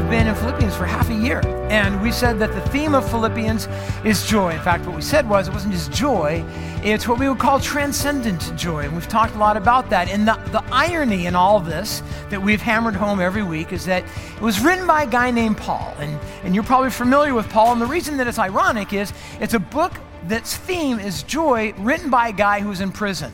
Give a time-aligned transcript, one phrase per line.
[0.00, 1.40] have been in Philippians for half a year,
[1.70, 3.66] and we said that the theme of Philippians
[4.04, 4.52] is joy.
[4.52, 6.44] In fact, what we said was it wasn't just joy,
[6.84, 8.84] it's what we would call transcendent joy.
[8.84, 10.08] And we've talked a lot about that.
[10.08, 14.04] And the, the irony in all this that we've hammered home every week is that
[14.36, 15.92] it was written by a guy named Paul.
[15.98, 17.72] And, and you're probably familiar with Paul.
[17.72, 19.94] And the reason that it's ironic is it's a book
[20.28, 23.32] that's theme is joy, written by a guy who's in prison.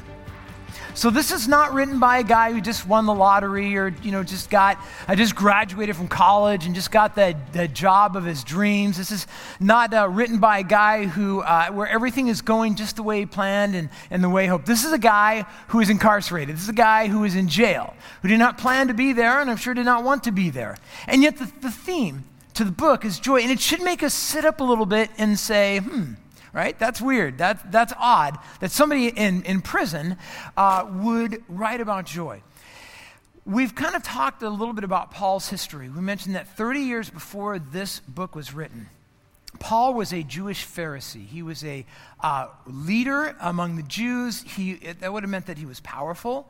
[0.97, 4.13] So this is not written by a guy who just won the lottery or, you
[4.13, 8.25] know, just got, I just graduated from college and just got the, the job of
[8.25, 8.97] his dreams.
[8.97, 9.27] This is
[9.59, 13.19] not uh, written by a guy who, uh, where everything is going just the way
[13.19, 14.67] he planned and, and the way he hoped.
[14.67, 16.55] This is a guy who is incarcerated.
[16.55, 19.41] This is a guy who is in jail, who did not plan to be there
[19.41, 20.77] and I'm sure did not want to be there.
[21.09, 22.23] And yet the, the theme
[22.55, 23.41] to the book is joy.
[23.41, 26.13] And it should make us sit up a little bit and say, hmm,
[26.55, 26.79] right?
[26.79, 27.39] That's weird.
[27.39, 30.17] That, that's odd that somebody in, in prison
[30.57, 32.43] uh, would write about joy.
[33.45, 35.91] We've kind of talked a little bit about Paul's history.
[35.91, 38.89] We mentioned that 30 years before this book was written,
[39.59, 41.27] Paul was a Jewish Pharisee.
[41.27, 41.85] He was a
[42.21, 44.43] uh, leader among the Jews.
[44.43, 46.49] He, it, that would have meant that he was powerful.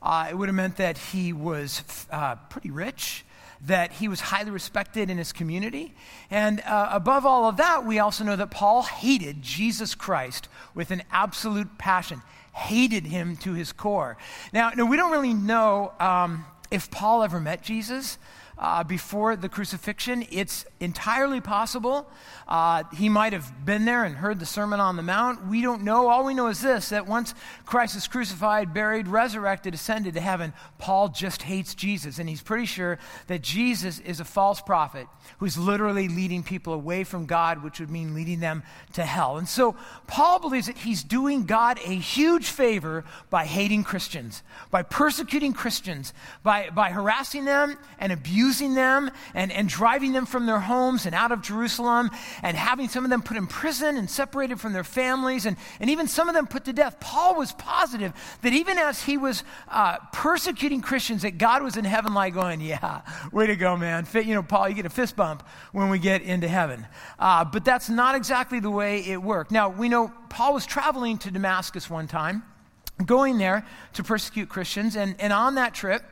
[0.00, 3.24] Uh, it would have meant that he was uh, pretty rich
[3.66, 5.94] that he was highly respected in his community.
[6.30, 10.90] And uh, above all of that, we also know that Paul hated Jesus Christ with
[10.90, 12.22] an absolute passion,
[12.52, 14.16] hated him to his core.
[14.52, 18.18] Now, no, we don't really know um, if Paul ever met Jesus
[18.58, 20.26] uh, before the crucifixion.
[20.30, 22.08] It's entirely possible.
[22.48, 25.46] Uh, he might have been there and heard the Sermon on the Mount.
[25.46, 26.08] We don't know.
[26.08, 30.52] All we know is this that once Christ is crucified, buried, resurrected, ascended to heaven,
[30.78, 32.18] Paul just hates Jesus.
[32.18, 35.06] And he's pretty sure that Jesus is a false prophet
[35.38, 38.62] who's literally leading people away from God, which would mean leading them
[38.94, 39.36] to hell.
[39.36, 39.76] And so
[40.06, 46.14] Paul believes that he's doing God a huge favor by hating Christians, by persecuting Christians,
[46.42, 51.04] by, by harassing them and abusing abusing them and, and driving them from their homes
[51.04, 52.10] and out of Jerusalem
[52.44, 55.90] and having some of them put in prison and separated from their families and, and
[55.90, 57.00] even some of them put to death.
[57.00, 58.12] Paul was positive
[58.42, 62.60] that even as he was uh, persecuting Christians, that God was in heaven like going,
[62.60, 63.02] yeah,
[63.32, 64.06] way to go, man.
[64.14, 65.42] You know, Paul, you get a fist bump
[65.72, 66.86] when we get into heaven.
[67.18, 69.50] Uh, but that's not exactly the way it worked.
[69.50, 72.44] Now, we know Paul was traveling to Damascus one time
[73.04, 74.94] going there to persecute Christians.
[74.96, 76.02] And, and on that trip,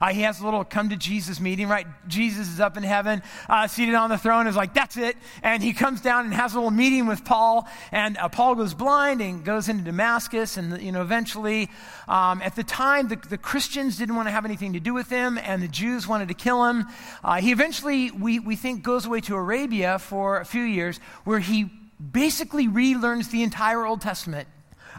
[0.00, 1.86] uh, he has a little come to Jesus meeting, right?
[2.06, 5.16] Jesus is up in heaven, uh, seated on the throne, is like, that's it.
[5.42, 7.68] And he comes down and has a little meeting with Paul.
[7.92, 10.56] And uh, Paul goes blind and goes into Damascus.
[10.56, 11.70] And, you know, eventually,
[12.06, 15.08] um, at the time, the, the, Christians didn't want to have anything to do with
[15.10, 16.86] him, and the Jews wanted to kill him.
[17.22, 21.38] Uh, he eventually, we, we think, goes away to Arabia for a few years, where
[21.38, 21.70] he
[22.12, 24.48] basically relearns the entire Old Testament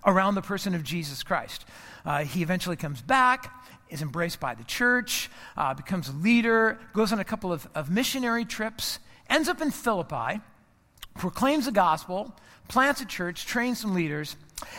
[0.06, 1.66] around the person of Jesus Christ.
[2.06, 3.54] Uh, he eventually comes back
[3.89, 7.89] is embraced by the church, uh, becomes a leader, goes on a couple of, of
[7.89, 10.41] missionary trips, ends up in Philippi,
[11.17, 12.33] proclaims the gospel,
[12.67, 14.38] plants a church, trains some leaders.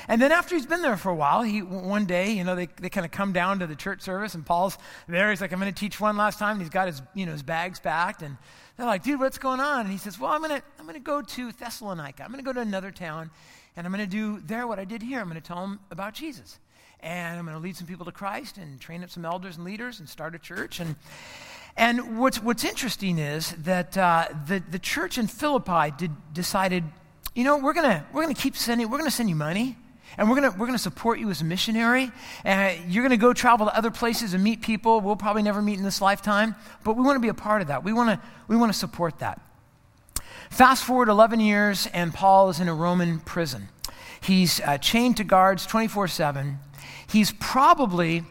[0.09, 2.69] And then after he's been there for a while, he one day, you know, they,
[2.81, 4.77] they kind of come down to the church service, and Paul's
[5.09, 5.31] there.
[5.31, 6.53] He's like, I'm going to teach one last time.
[6.53, 8.23] And he's got his, you know, his bags packed.
[8.23, 8.37] And
[8.77, 9.81] they're like, dude, what's going on?
[9.81, 12.23] And he says, well, I'm going to I'm going to go to Thessalonica.
[12.23, 13.31] I'm going to go to another town,
[13.77, 15.21] and I'm going to do there what I did here.
[15.21, 16.59] I'm going to tell them about Jesus
[17.03, 19.65] and I'm going to lead some people to Christ and train up some elders and
[19.65, 20.81] leaders and start a church.
[20.81, 20.97] And,
[21.77, 26.85] and what's, what's interesting is that uh, the, the church in Philippi did, decided,
[27.35, 29.77] you know, we're going we're gonna keep sending, we're going to send you money.
[30.19, 32.11] And we're going we're gonna support you as a missionary.
[32.45, 35.63] And you're going to go travel to other places and meet people we'll probably never
[35.63, 36.57] meet in this lifetime.
[36.83, 37.85] But we want to be a part of that.
[37.85, 39.41] We want to we wanna support that.
[40.51, 43.69] Fast forward 11 years, and Paul is in a Roman prison.
[44.21, 46.59] He's uh, chained to guards 24 7
[47.11, 48.25] he's probably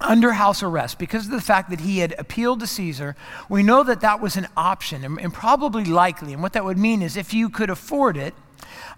[0.00, 3.16] under house arrest because of the fact that he had appealed to Caesar.
[3.48, 6.32] We know that that was an option and, and probably likely.
[6.32, 8.34] And what that would mean is if you could afford it,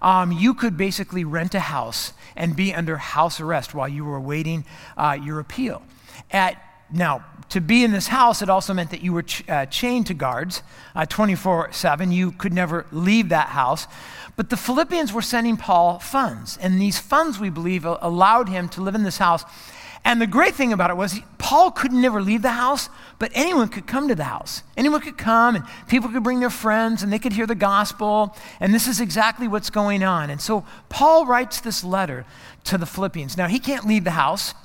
[0.01, 4.15] um, you could basically rent a house and be under house arrest while you were
[4.15, 4.65] awaiting
[4.97, 5.81] uh, your appeal.
[6.31, 6.61] At
[6.91, 10.07] now, to be in this house, it also meant that you were ch- uh, chained
[10.07, 10.63] to guards
[10.95, 12.11] uh, 24 7.
[12.11, 13.87] You could never leave that house.
[14.35, 18.81] But the Philippians were sending Paul funds, and these funds, we believe, allowed him to
[18.81, 19.43] live in this house.
[20.05, 22.89] And the great thing about it was Paul could never leave the house,
[23.19, 24.63] but anyone could come to the house.
[24.75, 28.35] Anyone could come, and people could bring their friends, and they could hear the gospel.
[28.59, 30.29] And this is exactly what's going on.
[30.29, 32.25] And so Paul writes this letter
[32.65, 33.37] to the Philippians.
[33.37, 34.55] Now, he can't leave the house.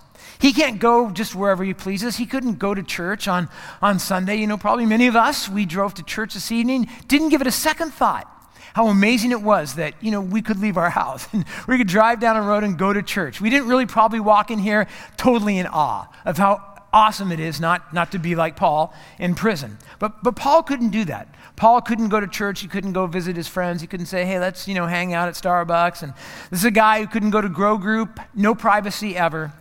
[0.41, 2.17] He can't go just wherever he pleases.
[2.17, 3.49] He couldn't go to church on,
[3.83, 4.37] on Sunday.
[4.37, 7.47] You know, probably many of us, we drove to church this evening, didn't give it
[7.47, 8.33] a second thought
[8.75, 11.89] how amazing it was that, you know, we could leave our house and we could
[11.89, 13.41] drive down a road and go to church.
[13.41, 14.87] We didn't really probably walk in here
[15.17, 19.35] totally in awe of how awesome it is not, not to be like Paul in
[19.35, 19.79] prison.
[19.99, 21.35] But, but Paul couldn't do that.
[21.57, 22.61] Paul couldn't go to church.
[22.61, 23.81] He couldn't go visit his friends.
[23.81, 26.03] He couldn't say, hey, let's, you know, hang out at Starbucks.
[26.03, 26.15] And
[26.51, 29.53] this is a guy who couldn't go to grow group, no privacy ever.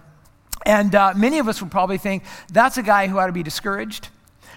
[0.65, 3.43] And uh, many of us would probably think that's a guy who ought to be
[3.43, 4.09] discouraged,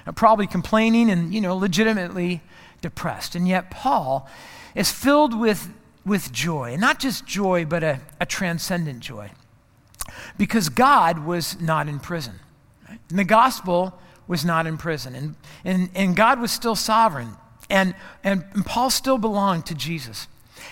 [0.06, 2.42] uh, probably complaining and, you know, legitimately
[2.80, 3.34] depressed.
[3.34, 4.28] And yet Paul
[4.74, 5.68] is filled with,
[6.04, 9.30] with joy, and not just joy, but a, a transcendent joy.
[10.38, 12.40] Because God was not in prison.
[12.88, 13.00] Right?
[13.10, 15.14] And the gospel was not in prison.
[15.14, 15.34] And,
[15.64, 17.36] and, and God was still sovereign.
[17.68, 17.94] And,
[18.24, 20.26] and, and Paul still belonged to Jesus.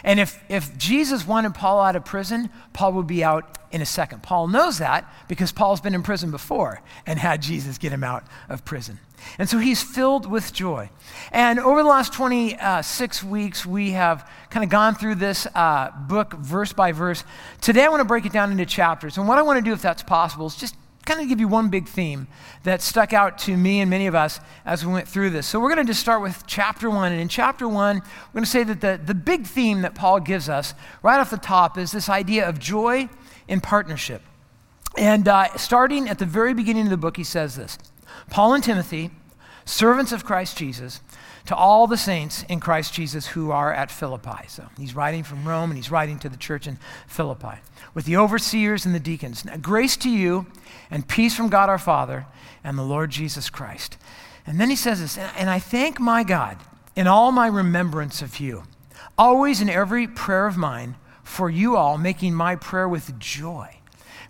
[0.04, 3.86] And if, if Jesus wanted Paul out of prison, Paul would be out in a
[3.86, 4.22] second.
[4.22, 8.24] Paul knows that because Paul's been in prison before and had Jesus get him out
[8.48, 8.98] of prison.
[9.38, 10.90] And so he's filled with joy.
[11.32, 16.34] And over the last 26 weeks, we have kind of gone through this uh, book
[16.34, 17.24] verse by verse.
[17.60, 19.18] Today, I want to break it down into chapters.
[19.18, 20.74] And what I want to do, if that's possible, is just
[21.08, 22.26] kind of give you one big theme
[22.64, 25.46] that stuck out to me and many of us as we went through this.
[25.46, 27.12] So we're going to just start with chapter one.
[27.12, 30.20] And in chapter one, we're going to say that the, the big theme that Paul
[30.20, 33.08] gives us right off the top is this idea of joy
[33.48, 34.20] in partnership.
[34.98, 37.78] And uh, starting at the very beginning of the book, he says this
[38.30, 39.10] Paul and Timothy,
[39.64, 41.00] servants of Christ Jesus,
[41.46, 44.46] to all the saints in Christ Jesus who are at Philippi.
[44.48, 47.60] So he's writing from Rome and he's writing to the church in Philippi
[47.94, 49.44] with the overseers and the deacons.
[49.44, 50.46] Now, grace to you
[50.90, 52.26] and peace from God our Father
[52.62, 53.96] and the Lord Jesus Christ.
[54.46, 56.58] And then he says this, and I thank my God
[56.94, 58.64] in all my remembrance of you,
[59.16, 63.78] always in every prayer of mine for you all, making my prayer with joy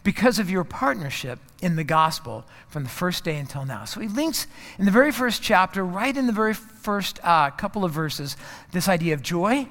[0.02, 3.84] because of your partnership in the gospel from the first day until now.
[3.84, 4.46] So he links
[4.78, 8.36] in the very first chapter, right in the very first uh, couple of verses,
[8.72, 9.68] this idea of joy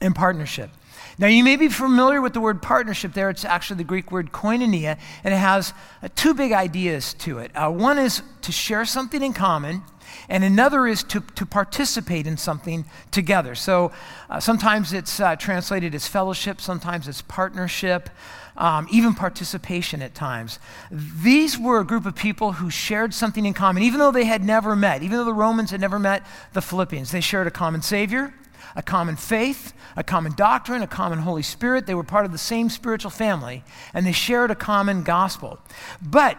[0.00, 0.70] and partnership.
[1.16, 3.30] Now, you may be familiar with the word partnership there.
[3.30, 7.52] It's actually the Greek word koinonia, and it has uh, two big ideas to it.
[7.54, 9.82] Uh, one is to share something in common,
[10.28, 13.54] and another is to, to participate in something together.
[13.54, 13.92] So
[14.28, 18.10] uh, sometimes it's uh, translated as fellowship, sometimes it's partnership
[18.56, 20.58] um, even participation at times.
[20.90, 24.44] These were a group of people who shared something in common, even though they had
[24.44, 27.10] never met, even though the Romans had never met the Philippians.
[27.10, 28.32] They shared a common Savior,
[28.76, 31.86] a common faith, a common doctrine, a common Holy Spirit.
[31.86, 35.58] They were part of the same spiritual family, and they shared a common gospel.
[36.00, 36.38] But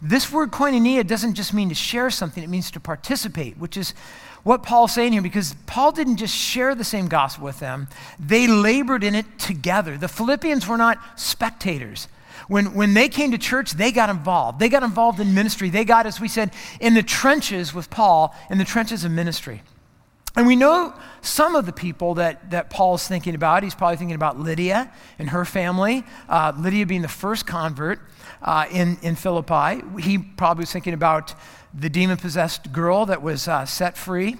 [0.00, 3.94] this word koinonia doesn't just mean to share something, it means to participate, which is
[4.46, 7.88] what Paul's saying here because Paul didn't just share the same gospel with them,
[8.20, 9.98] they labored in it together.
[9.98, 12.06] The Philippians were not spectators.
[12.46, 14.60] When, when they came to church, they got involved.
[14.60, 15.68] They got involved in ministry.
[15.68, 19.62] They got, as we said, in the trenches with Paul, in the trenches of ministry.
[20.36, 23.64] And we know some of the people that, that Paul's thinking about.
[23.64, 27.98] He's probably thinking about Lydia and her family, uh, Lydia being the first convert
[28.42, 29.82] uh, in, in Philippi.
[30.00, 31.34] He probably was thinking about
[31.78, 34.36] the demon possessed girl that was uh, set free.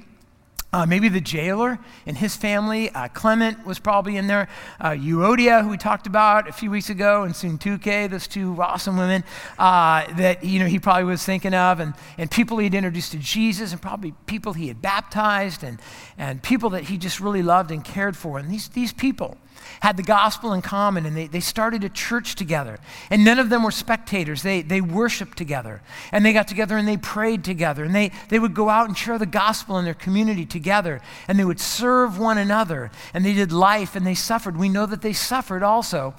[0.72, 2.90] Uh, maybe the jailer and his family.
[2.90, 4.48] Uh, Clement was probably in there.
[4.80, 8.96] Uh, Euodia, who we talked about a few weeks ago, and Syntyche, those two awesome
[8.96, 9.24] women
[9.58, 13.18] uh, that you know he probably was thinking of, and, and people he'd introduced to
[13.18, 15.80] Jesus, and probably people he had baptized, and,
[16.18, 18.38] and people that he just really loved and cared for.
[18.38, 19.38] And these, these people
[19.80, 22.78] had the gospel in common and they, they started a church together.
[23.10, 24.42] And none of them were spectators.
[24.42, 25.82] They, they worshiped together.
[26.12, 27.84] And they got together and they prayed together.
[27.84, 31.00] And they, they would go out and share the gospel in their community together.
[31.28, 32.90] And they would serve one another.
[33.14, 34.56] And they did life and they suffered.
[34.56, 36.14] We know that they suffered also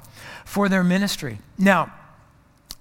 [0.45, 1.39] for their ministry.
[1.57, 1.93] Now,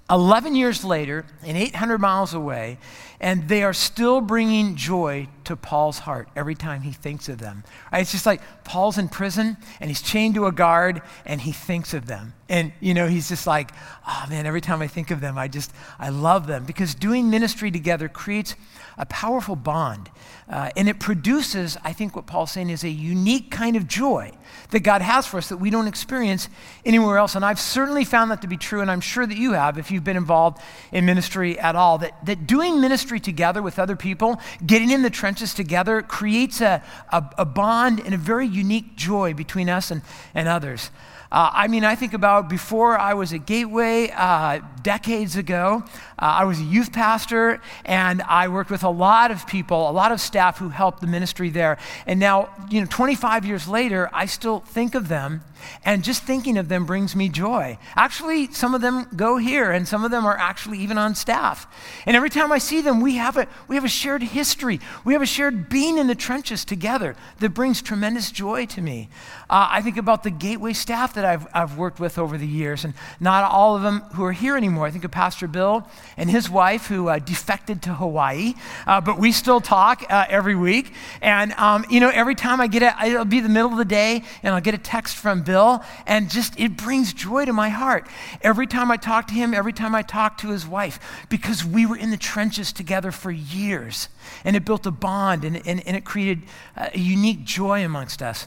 [0.08, 2.78] 11 years later, and 800 miles away,
[3.20, 7.64] and they are still bringing joy to Paul's heart every time he thinks of them.
[7.92, 11.94] It's just like Paul's in prison and he's chained to a guard and he thinks
[11.94, 12.34] of them.
[12.48, 13.70] And, you know, he's just like,
[14.06, 16.64] oh man, every time I think of them, I just, I love them.
[16.64, 18.54] Because doing ministry together creates
[18.98, 20.10] a powerful bond.
[20.48, 24.30] Uh, and it produces, I think what Paul's saying is a unique kind of joy
[24.70, 26.48] that God has for us that we don't experience
[26.84, 27.34] anywhere else.
[27.34, 29.90] And I've certainly found that to be true, and I'm sure that you have if
[29.90, 30.62] you've been involved
[30.92, 31.98] in ministry at all.
[31.98, 36.80] That, that doing ministry together with other people, getting in the trenches together, creates a,
[37.10, 40.90] a, a bond and a very unique joy between us and, and others.
[41.30, 45.82] Uh, I mean, I think about before I was at Gateway uh, decades ago,
[46.18, 49.92] uh, I was a youth pastor and I worked with a lot of people, a
[49.92, 51.78] lot of staff who helped the ministry there.
[52.06, 55.42] And now, you know, 25 years later, I still think of them
[55.84, 57.78] and just thinking of them brings me joy.
[57.94, 61.66] Actually, some of them go here and some of them are actually even on staff.
[62.06, 65.12] And every time I see them, we have a, we have a shared history, we
[65.12, 69.08] have a shared being in the trenches together that brings tremendous joy to me.
[69.48, 72.84] Uh, I think about the Gateway staff that I've, I've worked with over the years,
[72.84, 74.86] and not all of them who are here anymore.
[74.86, 78.54] I think of Pastor Bill and his wife who uh, defected to Hawaii,
[78.86, 80.92] uh, but we still talk every week.
[81.20, 83.84] And, um, you know, every time I get it, it'll be the middle of the
[83.84, 87.68] day, and I'll get a text from Bill, and just it brings joy to my
[87.68, 88.06] heart.
[88.42, 91.86] Every time I talk to him, every time I talk to his wife, because we
[91.86, 94.08] were in the trenches together for years,
[94.44, 96.42] and it built a bond, and, and, and it created
[96.76, 98.46] a unique joy amongst us.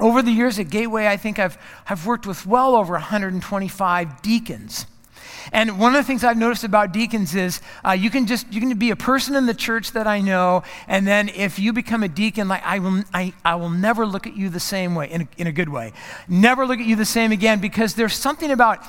[0.00, 1.56] Over the years at Gateway, I think I've,
[1.88, 4.86] I've worked with well over 125 deacons.
[5.52, 8.60] And one of the things I've noticed about deacons is uh, you can just you
[8.60, 12.02] can be a person in the church that I know, and then if you become
[12.02, 15.10] a deacon, like I will I, I will never look at you the same way
[15.10, 15.92] in a, in a good way,
[16.28, 18.84] never look at you the same again because there's something about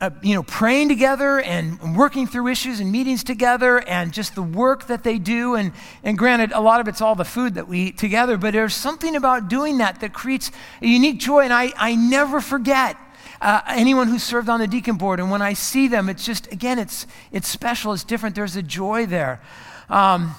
[0.00, 4.42] uh, you know, praying together and working through issues and meetings together and just the
[4.42, 5.54] work that they do.
[5.54, 5.72] And,
[6.02, 8.74] and granted, a lot of it's all the food that we eat together, but there's
[8.74, 10.50] something about doing that that creates
[10.82, 11.44] a unique joy.
[11.44, 12.96] And I, I never forget
[13.40, 15.20] uh, anyone who served on the deacon board.
[15.20, 18.34] And when I see them, it's just, again, it's, it's special, it's different.
[18.34, 19.40] There's a joy there.
[19.88, 20.34] Um,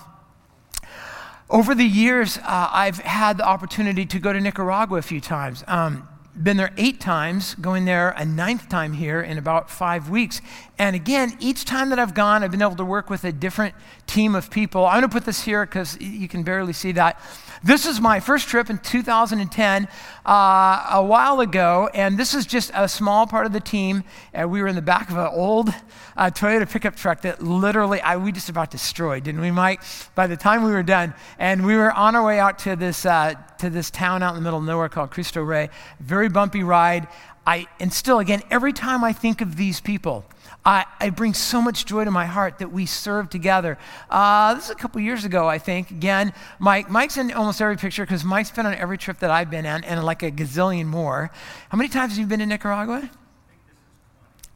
[1.50, 5.64] over the years, uh, I've had the opportunity to go to Nicaragua a few times.
[5.68, 6.08] Um,
[6.42, 10.42] been there eight times, going there a ninth time here in about five weeks.
[10.78, 13.76] And again, each time that I've gone, I've been able to work with a different
[14.08, 14.86] team of people.
[14.86, 17.20] I'm going to put this here because you can barely see that.
[17.64, 19.88] This is my first trip in 2010,
[20.26, 24.04] uh, a while ago, and this is just a small part of the team.
[24.34, 25.70] Uh, we were in the back of an old
[26.18, 29.84] uh, Toyota pickup truck that literally I, we just about destroyed, didn't we, Mike?
[30.16, 33.06] By the time we were done, and we were on our way out to this
[33.06, 35.70] uh, to this town out in the middle of nowhere called Cristo Rey.
[36.00, 37.08] Very bumpy ride.
[37.46, 40.26] I and still, again, every time I think of these people.
[40.64, 43.80] I, it brings so much joy to my heart that we serve together.
[44.10, 45.90] Uh, this is a couple years ago, I think.
[45.90, 49.50] Again, Mike, Mike's in almost every picture because Mike's been on every trip that I've
[49.50, 51.32] been on and like a gazillion more.
[51.70, 53.10] How many times have you been to Nicaragua?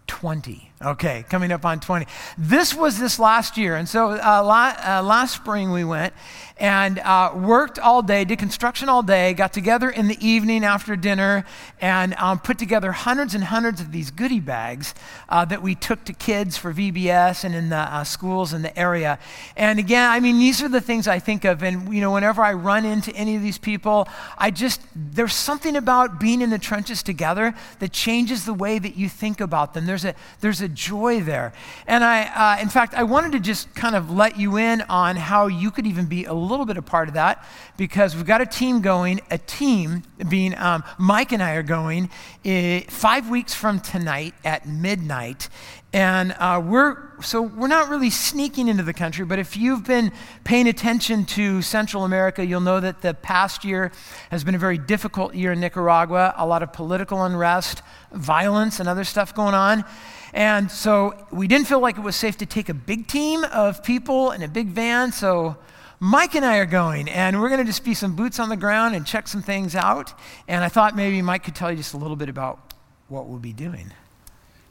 [0.06, 0.72] 20.
[0.84, 2.06] Okay, coming up on 20.
[2.38, 3.78] This was this last year.
[3.78, 6.14] And so uh, la- uh, last spring we went
[6.58, 10.96] and uh, worked all day, did construction all day, got together in the evening after
[10.96, 11.46] dinner,
[11.82, 14.94] and um, put together hundreds and hundreds of these goodie bags
[15.28, 18.78] uh, that we took to kids for VBS and in the uh, schools in the
[18.78, 19.20] area.
[19.58, 21.62] And again, I mean, these are the things I think of.
[21.62, 25.76] And, you know, whenever I run into any of these people, I just, there's something
[25.76, 29.86] about being in the trenches together that changes the way that you think about them.
[29.86, 31.54] There's a, there's a joy there.
[31.88, 35.16] And I, uh, in fact, I wanted to just kind of let you in on
[35.16, 37.46] how you could even be a little bit a part of that
[37.78, 42.10] because we've got a team going, a team being um, Mike and I are going
[42.46, 45.50] uh, five weeks from tonight at midnight.
[45.96, 50.12] And uh, we're, so we're not really sneaking into the country, but if you've been
[50.44, 53.94] paying attention to Central America, you'll know that the past year
[54.30, 57.82] has been a very difficult year in Nicaragua, a lot of political unrest,
[58.12, 59.86] violence, and other stuff going on.
[60.36, 63.82] And so we didn't feel like it was safe to take a big team of
[63.84, 65.14] people in a big van.
[65.14, 65.56] So
[66.02, 68.58] Mike and I are going, and we're going to just be some boots on the
[68.58, 70.14] ground and check some things out.
[70.50, 72.74] And I thought maybe Mike could tell you just a little bit about
[73.08, 73.94] what we'll be doing.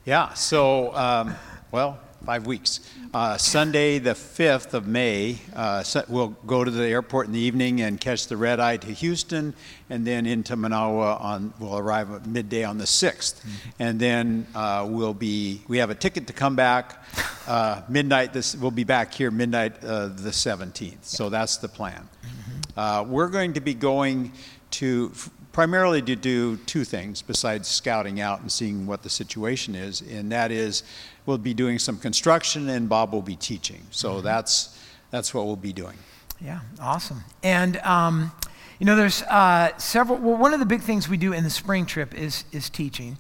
[0.05, 1.35] Yeah, so, um,
[1.73, 2.81] well, five weeks.
[3.13, 7.83] Uh, Sunday, the 5th of May, uh, we'll go to the airport in the evening
[7.83, 9.55] and catch the red eye to Houston,
[9.91, 13.35] and then into Managua on, we'll arrive at midday on the 6th.
[13.35, 13.69] Mm-hmm.
[13.79, 17.05] And then uh, we'll be, we have a ticket to come back
[17.47, 21.05] uh, midnight, this, we'll be back here midnight uh, the 17th.
[21.05, 22.09] So that's the plan.
[22.25, 22.81] Mm-hmm.
[22.81, 24.33] Uh, we're going to be going
[24.73, 25.13] to,
[25.55, 30.31] primarily to do two things besides scouting out and seeing what the situation is, and
[30.33, 30.83] that is
[31.25, 33.81] we'll be doing some construction and Bob will be teaching.
[33.91, 34.25] So mm-hmm.
[34.25, 34.79] that's
[35.11, 35.97] that's what we'll be doing.
[36.41, 37.23] Yeah, awesome.
[37.43, 38.33] And um,
[38.79, 40.19] you know, there's uh, several.
[40.19, 43.17] Well, one of the big things we do in the spring trip is is teaching.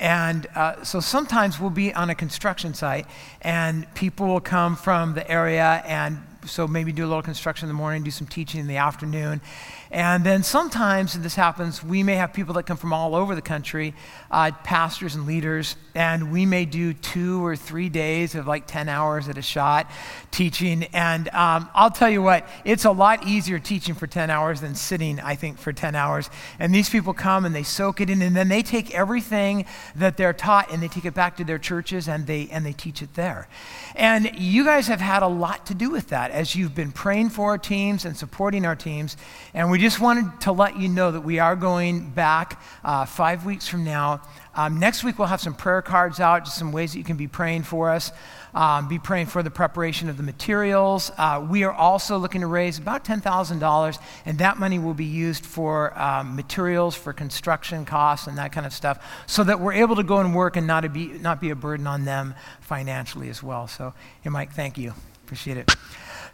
[0.00, 3.06] And uh, so sometimes we'll be on a construction site,
[3.42, 7.68] and people will come from the area, and so maybe do a little construction in
[7.68, 9.40] the morning, do some teaching in the afternoon.
[9.92, 13.34] And then sometimes, and this happens, we may have people that come from all over
[13.34, 13.94] the country,
[14.30, 18.88] uh, pastors and leaders, and we may do two or three days of like 10
[18.88, 19.90] hours at a shot
[20.30, 20.84] teaching.
[20.94, 24.74] And um, I'll tell you what, it's a lot easier teaching for 10 hours than
[24.74, 26.30] sitting, I think, for 10 hours.
[26.58, 30.16] And these people come and they soak it in, and then they take everything that
[30.16, 33.02] they're taught and they take it back to their churches and they, and they teach
[33.02, 33.46] it there.
[33.94, 37.28] And you guys have had a lot to do with that as you've been praying
[37.28, 39.18] for our teams and supporting our teams.
[39.52, 43.44] And we just wanted to let you know that we are going back uh, five
[43.44, 44.22] weeks from now.
[44.54, 47.16] Um, next week, we'll have some prayer cards out, just some ways that you can
[47.16, 48.12] be praying for us.
[48.54, 51.10] Um, be praying for the preparation of the materials.
[51.16, 55.44] Uh, we are also looking to raise about $10,000, and that money will be used
[55.44, 59.96] for um, materials, for construction costs, and that kind of stuff, so that we're able
[59.96, 63.42] to go and work and not be, not be a burden on them financially as
[63.42, 63.66] well.
[63.66, 64.94] So, hey, Mike, thank you.
[65.24, 65.74] Appreciate it.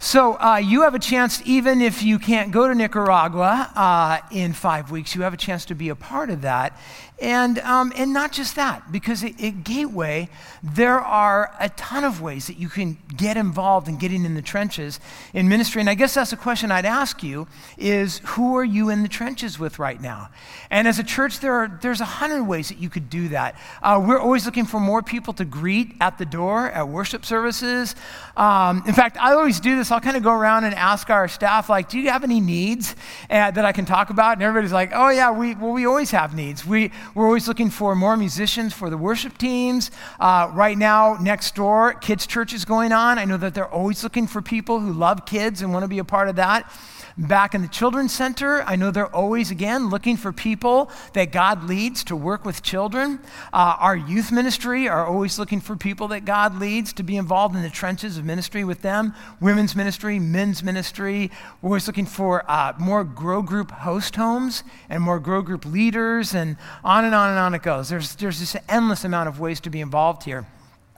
[0.01, 4.53] So, uh, you have a chance, even if you can't go to Nicaragua uh, in
[4.53, 6.79] five weeks, you have a chance to be a part of that.
[7.21, 10.29] And, um, and not just that, because at, at, Gateway,
[10.63, 14.43] there are a ton of ways that you can get involved in getting in the
[14.43, 15.01] trenches
[15.35, 15.81] in ministry.
[15.81, 19.09] And I guess that's a question I'd ask you is who are you in the
[19.09, 20.31] trenches with right now?
[20.71, 23.59] And as a church, there are, there's a hundred ways that you could do that.
[23.83, 27.97] Uh, we're always looking for more people to greet at the door at worship services.
[28.37, 29.91] Um, in fact, I always do this.
[29.91, 32.95] I'll kind of go around and ask our staff, like, do you have any needs
[33.29, 34.35] uh, that I can talk about?
[34.35, 36.65] And everybody's like, oh, yeah, we, well, we always have needs.
[36.65, 39.91] We, we're always looking for more musicians for the worship teams.
[40.21, 43.19] Uh, right now, next door, kids' church is going on.
[43.19, 45.99] I know that they're always looking for people who love kids and want to be
[45.99, 46.71] a part of that.
[47.19, 51.65] Back in the Children's Center, I know they're always, again, looking for people that God
[51.65, 53.19] leads to work with children.
[53.53, 57.57] Uh, our youth ministry are always looking for people that God leads to be involved
[57.57, 59.15] in the trenches of ministry with them.
[59.41, 61.33] Women's ministry, men's ministry.
[61.61, 66.37] We're always looking for uh, more grow group host homes and more grow group leaders,
[66.37, 67.89] and on and on and on it goes.
[67.89, 70.47] There's, there's an endless amount of ways to be involved here.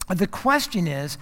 [0.09, 1.17] The question is,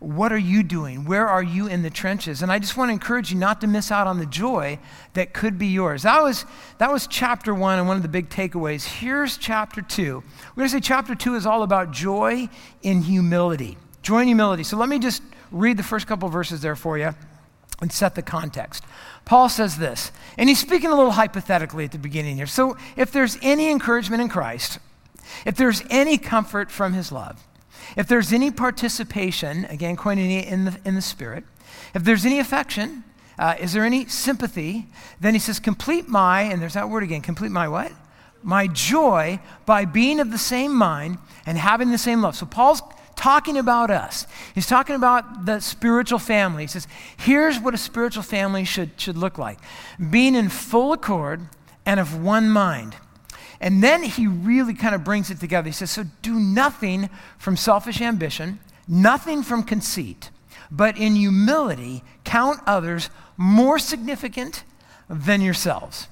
[0.00, 1.04] what are you doing?
[1.04, 2.42] Where are you in the trenches?
[2.42, 4.78] And I just want to encourage you not to miss out on the joy
[5.14, 6.02] that could be yours.
[6.02, 6.44] That was,
[6.78, 8.84] that was chapter one and one of the big takeaways.
[8.84, 10.22] Here's chapter two.
[10.54, 12.48] We're going to say chapter two is all about joy
[12.82, 13.78] in humility.
[14.02, 14.64] Joy in humility.
[14.64, 17.14] So let me just read the first couple verses there for you
[17.80, 18.84] and set the context.
[19.24, 22.46] Paul says this, and he's speaking a little hypothetically at the beginning here.
[22.46, 24.78] So if there's any encouragement in Christ,
[25.46, 27.42] if there's any comfort from his love,
[27.96, 31.44] if there's any participation, again, koinonia in the, in the Spirit,
[31.94, 33.04] if there's any affection,
[33.38, 34.86] uh, is there any sympathy?
[35.20, 37.92] Then he says, complete my, and there's that word again, complete my what?
[38.42, 42.36] My joy by being of the same mind and having the same love.
[42.36, 42.82] So Paul's
[43.16, 44.26] talking about us.
[44.54, 46.64] He's talking about the spiritual family.
[46.64, 49.58] He says, here's what a spiritual family should, should look like
[50.10, 51.48] being in full accord
[51.86, 52.96] and of one mind.
[53.60, 55.68] And then he really kind of brings it together.
[55.68, 60.30] He says, So do nothing from selfish ambition, nothing from conceit,
[60.70, 64.64] but in humility count others more significant
[65.08, 66.08] than yourselves.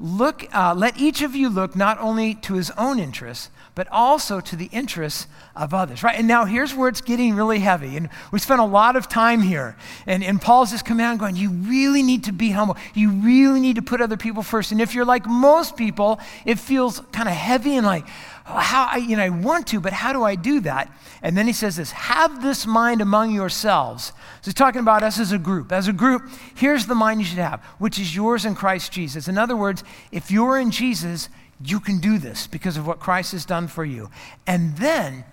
[0.00, 4.40] Look, uh, let each of you look not only to his own interests, but also
[4.40, 6.18] to the interests of others, right?
[6.18, 7.96] And now here's where it's getting really heavy.
[7.96, 9.76] And we spent a lot of time here.
[10.06, 12.76] And, and Paul's just coming out going, You really need to be humble.
[12.94, 14.72] You really need to put other people first.
[14.72, 18.06] And if you're like most people, it feels kind of heavy and like,
[18.44, 20.94] how I, you know, I want to, but how do I do that?
[21.22, 24.08] And then he says this have this mind among yourselves.
[24.42, 25.72] So he's talking about us as a group.
[25.72, 29.28] As a group, here's the mind you should have, which is yours in Christ Jesus.
[29.28, 31.30] In other words, if you're in Jesus,
[31.64, 34.10] you can do this because of what Christ has done for you.
[34.46, 35.24] And then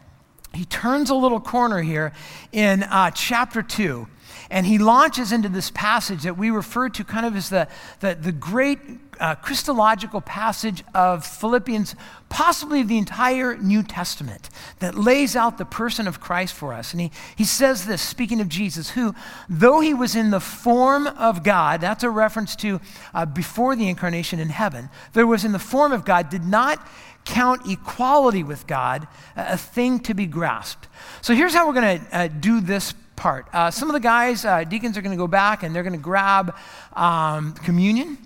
[0.54, 2.14] he turns a little corner here
[2.52, 4.08] in uh, chapter 2
[4.52, 7.70] and he launches into this passage that we refer to kind of as the,
[8.02, 8.80] the, the great
[9.18, 11.96] uh, Christological passage of Philippians,
[12.28, 16.92] possibly the entire New Testament, that lays out the person of Christ for us.
[16.92, 19.16] And he, he says this, speaking of Jesus, who,
[19.48, 22.82] though he was in the form of God, that's a reference to
[23.14, 26.86] uh, before the incarnation in heaven, there was in the form of God, did not
[27.24, 30.90] count equality with God a thing to be grasped.
[31.22, 33.46] So here's how we're going to uh, do this part.
[33.54, 35.94] Uh, some of the guys, uh, deacons, are going to go back and they're going
[35.94, 36.56] to grab
[36.94, 38.18] um, communion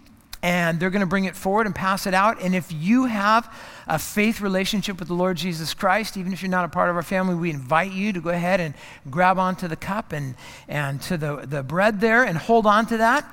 [0.42, 2.42] and they're going to bring it forward and pass it out.
[2.42, 3.54] And if you have
[3.88, 6.96] a faith relationship with the Lord Jesus Christ, even if you're not a part of
[6.96, 8.74] our family, we invite you to go ahead and
[9.10, 10.36] grab onto the cup and,
[10.70, 13.30] and to the, the bread there and hold on to that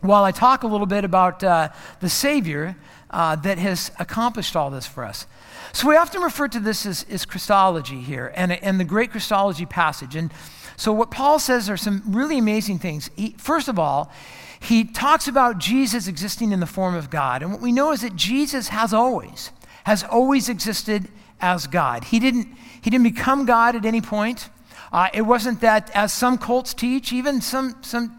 [0.00, 1.68] while I talk a little bit about uh,
[2.00, 2.76] the Savior
[3.10, 5.26] uh, that has accomplished all this for us.
[5.72, 9.66] So we often refer to this as, as Christology here and, and the great Christology
[9.66, 10.16] passage.
[10.16, 10.32] And
[10.76, 13.10] so what Paul says are some really amazing things.
[13.16, 14.10] He, first of all,
[14.60, 17.42] he talks about Jesus existing in the form of God.
[17.42, 19.50] And what we know is that Jesus has always,
[19.84, 21.08] has always existed
[21.40, 22.04] as God.
[22.04, 22.48] He didn't,
[22.80, 24.48] he didn't become God at any point.
[24.92, 28.16] Uh, it wasn't that, as some cults teach, even some, some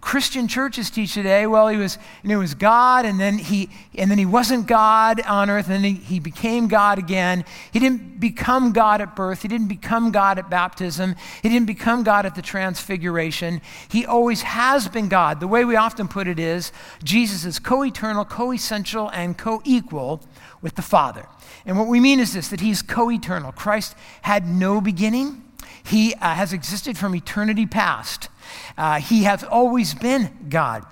[0.00, 4.08] Christian churches teach today, well, he was, you know, was God, and then he, and
[4.08, 7.44] then he wasn't God on earth, and then he, he became God again.
[7.72, 9.42] He didn't become God at birth.
[9.42, 11.16] He didn't become God at baptism.
[11.42, 13.60] He didn't become God at the transfiguration.
[13.88, 15.40] He always has been God.
[15.40, 16.70] The way we often put it is
[17.02, 20.22] Jesus is co eternal, co essential, and co equal
[20.62, 21.26] with the Father.
[21.66, 23.50] And what we mean is this that he's co eternal.
[23.50, 25.42] Christ had no beginning,
[25.82, 28.28] he uh, has existed from eternity past.
[28.76, 30.84] Uh, he has always been God.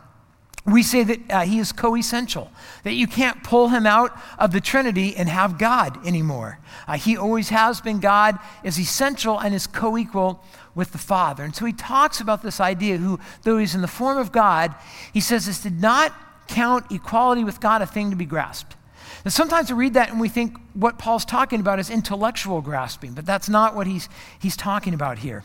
[0.67, 2.51] We say that uh, he is co essential,
[2.83, 6.59] that you can't pull him out of the Trinity and have God anymore.
[6.89, 10.43] Uh, he always has been God, is essential, and is co equal
[10.75, 11.45] with the Father.
[11.45, 14.75] And so he talks about this idea who, though he's in the form of God,
[15.13, 16.13] he says this did not
[16.49, 18.77] count equality with God a thing to be grasped.
[19.25, 23.13] And sometimes we read that and we think what Paul's talking about is intellectual grasping,
[23.13, 25.43] but that's not what he's, he's talking about here.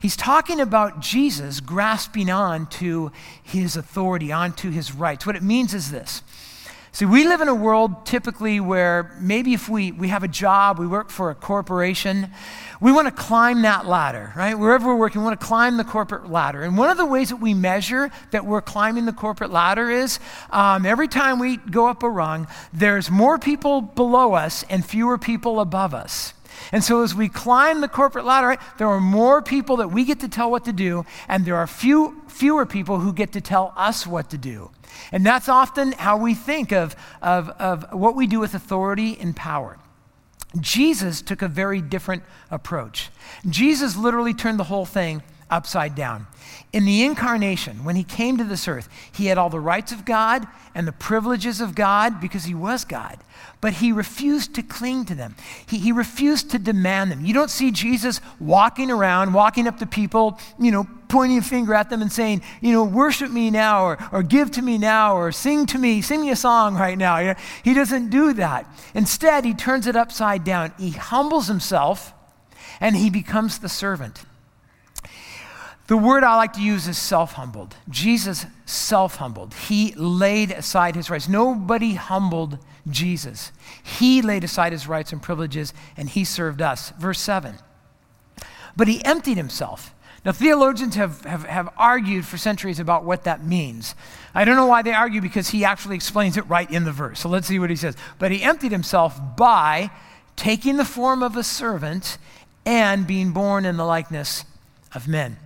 [0.00, 3.10] He's talking about Jesus grasping on to
[3.42, 5.26] his authority, onto his rights.
[5.26, 6.22] What it means is this.
[6.92, 10.78] See, we live in a world typically where maybe if we, we have a job,
[10.78, 12.30] we work for a corporation,
[12.80, 14.58] we want to climb that ladder, right?
[14.58, 16.62] Wherever we're working, we want to climb the corporate ladder.
[16.62, 20.18] And one of the ways that we measure that we're climbing the corporate ladder is
[20.50, 25.18] um, every time we go up a rung, there's more people below us and fewer
[25.18, 26.32] people above us.
[26.72, 30.04] And so as we climb the corporate ladder, right, there are more people that we
[30.04, 33.40] get to tell what to do, and there are few, fewer people who get to
[33.40, 34.70] tell us what to do.
[35.12, 39.34] And that's often how we think of, of, of what we do with authority and
[39.34, 39.78] power.
[40.60, 43.10] Jesus took a very different approach.
[43.48, 46.26] Jesus literally turned the whole thing upside down.
[46.72, 50.04] In the incarnation, when he came to this earth, he had all the rights of
[50.04, 53.18] God and the privileges of God because he was God
[53.60, 55.34] but he refused to cling to them.
[55.66, 57.24] He, he refused to demand them.
[57.24, 61.74] You don't see Jesus walking around, walking up to people, you know, pointing a finger
[61.74, 65.16] at them and saying, you know, worship me now, or, or give to me now,
[65.16, 67.34] or sing to me, sing me a song right now.
[67.64, 68.70] He doesn't do that.
[68.94, 70.72] Instead, he turns it upside down.
[70.78, 72.12] He humbles himself
[72.80, 74.22] and he becomes the servant.
[75.88, 77.74] The word I like to use is self humbled.
[77.88, 79.54] Jesus self humbled.
[79.54, 81.28] He laid aside his rights.
[81.28, 83.52] Nobody humbled Jesus.
[83.82, 86.90] He laid aside his rights and privileges and he served us.
[86.98, 87.56] Verse 7.
[88.76, 89.94] But he emptied himself.
[90.26, 93.94] Now, theologians have, have, have argued for centuries about what that means.
[94.34, 97.20] I don't know why they argue because he actually explains it right in the verse.
[97.20, 97.96] So let's see what he says.
[98.18, 99.90] But he emptied himself by
[100.36, 102.18] taking the form of a servant
[102.66, 104.44] and being born in the likeness
[104.94, 105.38] of men.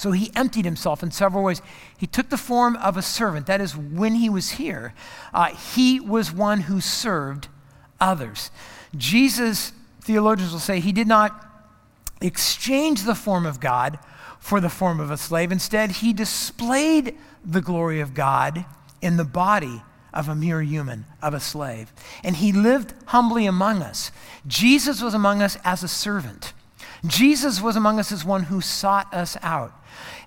[0.00, 1.60] So he emptied himself in several ways.
[1.94, 3.44] He took the form of a servant.
[3.44, 4.94] That is, when he was here,
[5.34, 7.48] uh, he was one who served
[8.00, 8.50] others.
[8.96, 11.46] Jesus, theologians will say, he did not
[12.22, 13.98] exchange the form of God
[14.38, 15.52] for the form of a slave.
[15.52, 18.64] Instead, he displayed the glory of God
[19.02, 19.82] in the body
[20.14, 21.92] of a mere human, of a slave.
[22.24, 24.12] And he lived humbly among us.
[24.46, 26.54] Jesus was among us as a servant.
[27.06, 29.74] Jesus was among us as one who sought us out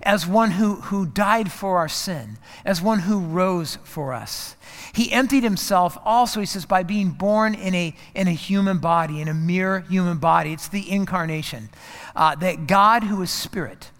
[0.02, 4.56] as one who, who died for our sin, as one who rose for us.
[4.92, 9.20] He emptied himself also, he says, by being born in a, in a human body,
[9.20, 10.52] in a mere human body.
[10.52, 11.68] It's the incarnation.
[12.14, 13.90] Uh, that God, who is spirit,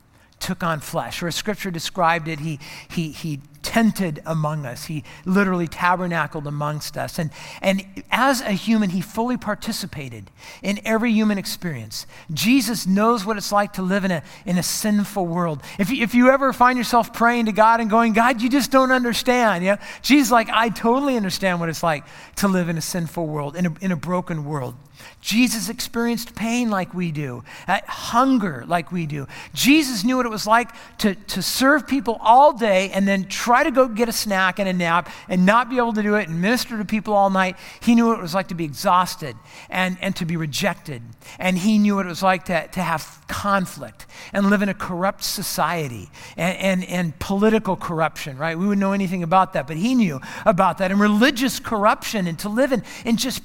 [0.45, 1.23] took on flesh.
[1.23, 4.85] Or as scripture described it, he, he, he tented among us.
[4.85, 7.19] He literally tabernacled amongst us.
[7.19, 7.31] And,
[7.63, 10.31] and as a human, he fully participated
[10.63, 12.07] in every human experience.
[12.33, 15.63] Jesus knows what it's like to live in a, in a sinful world.
[15.79, 18.71] If you, if you ever find yourself praying to God and going, God, you just
[18.71, 19.65] don't understand.
[19.65, 19.79] Yeah?
[20.03, 22.05] Jesus like, I totally understand what it's like
[22.37, 24.75] to live in a sinful world, in a, in a broken world.
[25.21, 29.27] Jesus experienced pain like we do, uh, hunger like we do.
[29.53, 33.65] Jesus knew what it was like to, to serve people all day and then try
[33.65, 36.29] to go get a snack and a nap and not be able to do it
[36.29, 37.57] and minister to people all night.
[37.81, 39.37] He knew what it was like to be exhausted
[39.71, 41.03] and, and to be rejected.
[41.39, 44.75] And he knew what it was like to, to have conflict and live in a
[44.75, 48.59] corrupt society and, and, and political corruption, right?
[48.59, 52.39] We wouldn't know anything about that, but he knew about that and religious corruption and
[52.41, 53.43] to live in, in just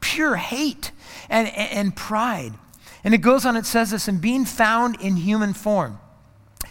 [0.00, 0.92] pure hate
[1.28, 2.54] and, and pride.
[3.04, 5.98] And it goes on, it says this, and being found in human form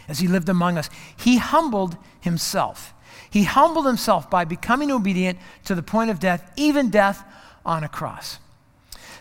[0.08, 2.94] as he lived among us, he humbled himself.
[3.30, 7.24] He humbled himself by becoming obedient to the point of death, even death
[7.66, 8.40] on a cross.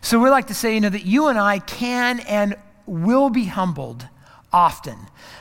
[0.00, 2.56] So we like to say, you know, that you and I can and
[2.86, 4.08] will be humbled
[4.52, 4.96] often.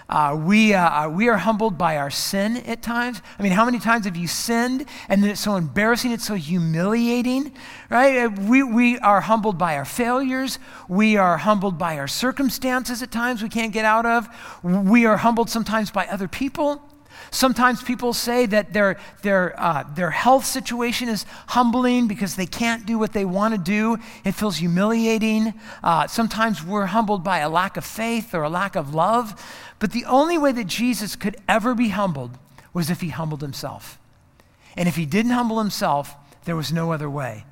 [0.08, 3.22] Uh, we, uh, uh, we are humbled by our sin at times.
[3.38, 6.36] I mean, how many times have you sinned and then it's so embarrassing, it's so
[6.36, 7.54] humiliating,
[7.89, 8.26] right?
[8.26, 10.60] Uh, we, we are humbled by our failures.
[10.88, 14.28] We are humbled by our circumstances at times we can't get out of.
[14.63, 16.88] We are humbled sometimes by other people.
[17.32, 22.86] Sometimes people say that their, their, uh, their health situation is humbling because they can't
[22.86, 23.98] do what they want to do.
[24.24, 25.54] It feels humiliating.
[25.84, 29.39] Uh, sometimes we're humbled by a lack of faith or a lack of love.
[29.78, 32.38] But the only way that Jesus could ever be humbled
[32.74, 34.00] was if he humbled himself.
[34.76, 36.15] And if he didn't humble himself,
[36.46, 37.46] there was no other way.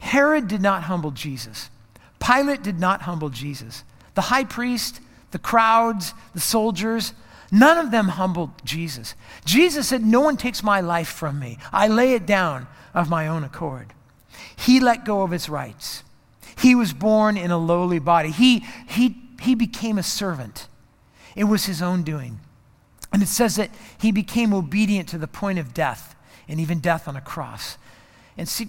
[0.00, 1.70] Herod did not humble Jesus.
[2.18, 3.84] Pilate did not humble Jesus.
[4.14, 7.12] The high priest, the crowds, the soldiers,
[7.50, 9.14] none of them humbled Jesus.
[9.44, 11.58] Jesus said, No one takes my life from me.
[11.72, 13.92] I lay it down of my own accord.
[14.56, 16.02] He let go of his rights.
[16.58, 18.30] He was born in a lowly body.
[18.30, 20.68] He, he, he became a servant.
[21.34, 22.40] It was his own doing.
[23.12, 26.14] And it says that he became obedient to the point of death,
[26.48, 27.76] and even death on a cross.
[28.36, 28.68] And see,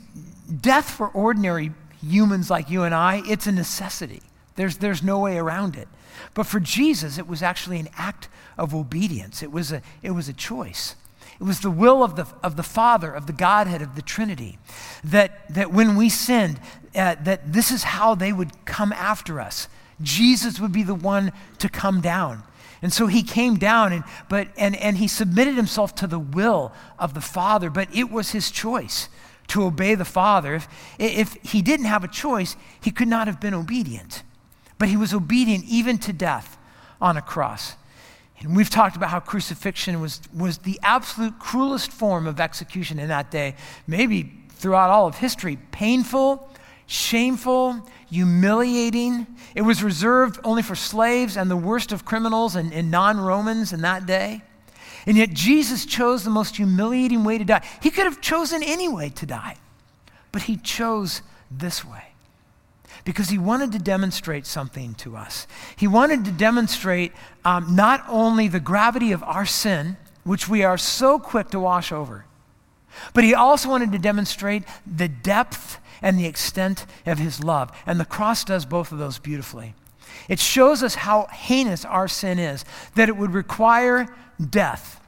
[0.61, 4.21] death for ordinary humans like you and I, it's a necessity.
[4.55, 5.87] There's, there's no way around it.
[6.33, 9.43] But for Jesus, it was actually an act of obedience.
[9.43, 10.95] It was a, it was a choice.
[11.39, 14.59] It was the will of the, of the Father, of the Godhead, of the Trinity,
[15.03, 16.59] that, that when we sinned,
[16.95, 19.67] uh, that this is how they would come after us.
[20.01, 22.43] Jesus would be the one to come down.
[22.81, 26.73] And so he came down and, but, and, and he submitted himself to the will
[26.97, 29.07] of the Father, but it was his choice
[29.47, 30.55] to obey the Father.
[30.55, 30.67] If,
[30.99, 34.23] if he didn't have a choice, he could not have been obedient.
[34.81, 36.57] But he was obedient even to death
[36.99, 37.75] on a cross.
[38.39, 43.09] And we've talked about how crucifixion was, was the absolute cruelest form of execution in
[43.09, 43.53] that day,
[43.85, 45.59] maybe throughout all of history.
[45.69, 46.49] Painful,
[46.87, 49.27] shameful, humiliating.
[49.53, 53.73] It was reserved only for slaves and the worst of criminals and, and non Romans
[53.73, 54.41] in that day.
[55.05, 57.63] And yet Jesus chose the most humiliating way to die.
[57.83, 59.57] He could have chosen any way to die,
[60.31, 62.10] but he chose this way
[63.03, 65.47] because he wanted to demonstrate something to us.
[65.75, 67.11] He wanted to demonstrate
[67.43, 71.91] um, not only the gravity of our sin, which we are so quick to wash
[71.91, 72.25] over,
[73.13, 77.71] but he also wanted to demonstrate the depth and the extent of his love.
[77.85, 79.75] And the cross does both of those beautifully.
[80.27, 84.07] It shows us how heinous our sin is, that it would require
[84.49, 84.99] death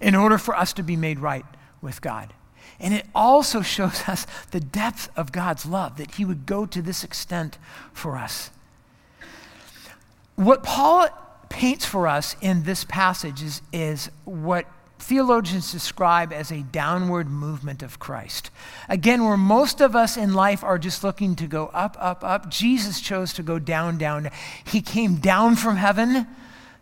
[0.00, 1.44] in order for us to be made right
[1.82, 2.32] with God.
[2.80, 6.82] And it also shows us the depth of God's love, that He would go to
[6.82, 7.58] this extent
[7.92, 8.50] for us.
[10.36, 11.08] What Paul
[11.50, 14.66] paints for us in this passage is, is what
[14.98, 18.50] theologians describe as a downward movement of Christ.
[18.88, 22.50] Again, where most of us in life are just looking to go up, up, up,
[22.50, 24.30] Jesus chose to go down, down.
[24.64, 26.26] He came down from heaven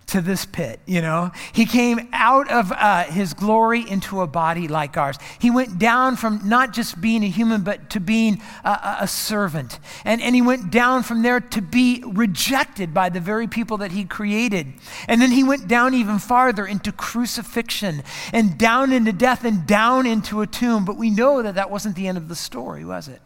[0.09, 1.31] to this pit, you know?
[1.53, 5.19] He came out of uh, his glory into a body like ours.
[5.39, 9.79] He went down from not just being a human, but to being a, a servant.
[10.05, 13.93] And, and he went down from there to be rejected by the very people that
[13.93, 14.73] he created.
[15.07, 20.07] And then he went down even farther into crucifixion and down into death and down
[20.07, 20.87] into a tomb.
[20.87, 23.21] But we know that that wasn't the end of the story, was it?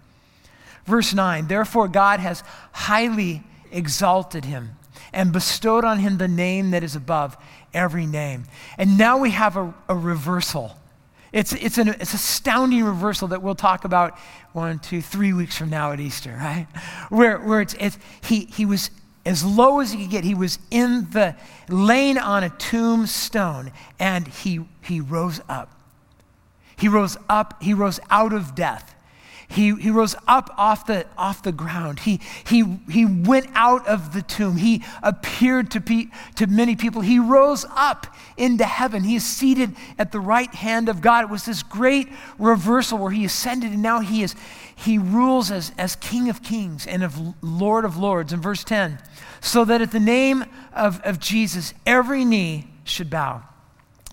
[0.85, 2.43] Verse 9 Therefore, God has
[2.73, 4.77] highly exalted him
[5.13, 7.37] and bestowed on him the name that is above
[7.75, 8.45] every name.
[8.79, 10.77] And now we have a, a reversal.
[11.33, 14.19] It's, it's an it's astounding reversal that we'll talk about
[14.53, 16.67] one, two, three weeks from now at Easter, right?
[17.09, 18.91] Where, where it's, it's, he, he was
[19.25, 20.25] as low as he could get.
[20.25, 21.37] He was in the,
[21.69, 25.71] laying on a tombstone, and he, he rose up.
[26.77, 28.92] He rose up, he rose out of death.
[29.53, 32.01] He, he rose up off the, off the ground.
[32.01, 34.57] He, he, he went out of the tomb.
[34.57, 37.03] He appeared to, pe- to many people.
[37.03, 38.07] He rose up
[38.39, 39.05] into heaven.
[39.05, 41.25] He is seated at the right hand of God.
[41.25, 44.35] It was this great reversal where he ascended and now he, is,
[44.75, 48.33] he rules as, as King of kings and of Lord of lords.
[48.33, 48.99] In verse 10,
[49.43, 53.43] so that at the name of, of Jesus, every knee should bow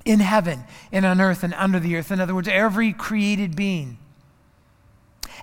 [0.03, 2.11] in heaven and on earth and under the earth.
[2.11, 3.97] In other words, every created being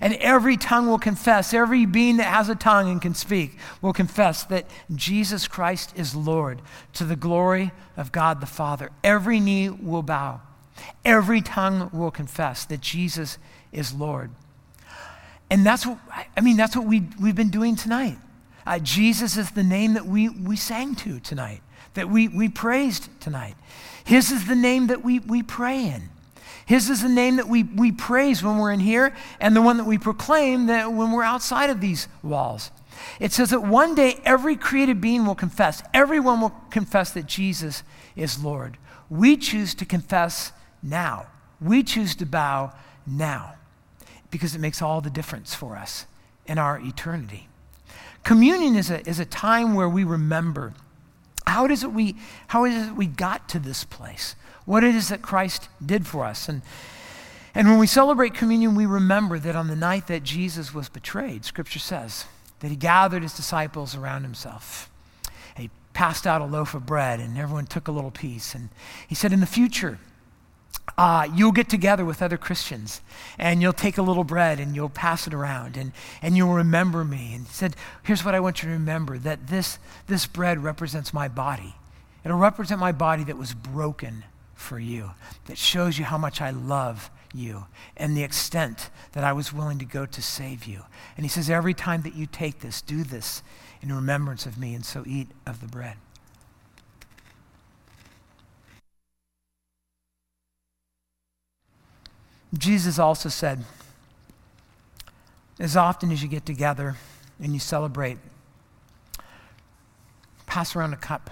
[0.01, 3.93] and every tongue will confess, every being that has a tongue and can speak will
[3.93, 6.63] confess that Jesus Christ is Lord
[6.95, 8.91] to the glory of God the Father.
[9.03, 10.41] Every knee will bow,
[11.05, 13.39] every tongue will confess that Jesus
[13.73, 14.31] is Lord.
[15.51, 15.99] And that's what,
[16.37, 18.19] I mean, that's what we, we've been doing tonight.
[18.67, 21.63] Uh, Jesus is the name that we, we sang to tonight,
[21.95, 23.55] that we, we praised tonight.
[24.05, 26.09] His is the name that we, we pray in.
[26.67, 29.79] His is the name that we, we praise when we're in here, and the one
[29.79, 32.71] that we proclaim that when we're outside of these walls.
[33.21, 37.85] It says that one day every created being will confess, everyone will confess that Jesus
[38.17, 38.79] is Lord.
[39.09, 40.53] We choose to confess
[40.83, 41.27] now.
[41.61, 42.73] We choose to bow
[43.07, 43.55] now
[44.31, 46.07] because it makes all the difference for us
[46.47, 47.49] in our eternity.
[48.25, 50.75] Communion is a, is a time where we remember
[51.47, 52.17] How is it we,
[52.49, 54.35] how is it we got to this place?
[54.67, 56.49] What it is that Christ did for us?
[56.49, 56.61] And,
[57.55, 61.45] and when we celebrate communion, we remember that on the night that Jesus was betrayed,
[61.45, 62.27] Scripture says
[62.61, 64.91] that he gathered his disciples around himself.
[65.57, 68.55] He passed out a loaf of bread, and everyone took a little piece.
[68.55, 68.69] And
[69.07, 70.01] he said, In the future,
[70.99, 73.01] uh, you'll get together with other Christians
[73.39, 77.05] and you'll take a little bread and you'll pass it around and, and you'll remember
[77.05, 77.35] me.
[77.35, 81.13] And he said, Here's what I want you to remember that this, this bread represents
[81.13, 81.75] my body.
[82.25, 84.25] It'll represent my body that was broken
[84.67, 85.13] for you,
[85.47, 89.79] that shows you how much I love you and the extent that I was willing
[89.79, 90.83] to go to save you.
[91.17, 93.43] And he says, Every time that you take this, do this
[93.81, 95.97] in remembrance of me, and so eat of the bread.
[102.57, 103.65] Jesus also said,
[105.59, 106.97] as often as you get together
[107.41, 108.19] and you celebrate,
[110.47, 111.31] pass around a cup.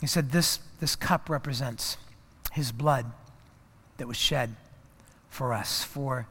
[0.00, 1.96] He said, This, this cup represents
[2.52, 3.06] his blood
[3.96, 4.54] that was shed
[5.28, 6.26] for us, for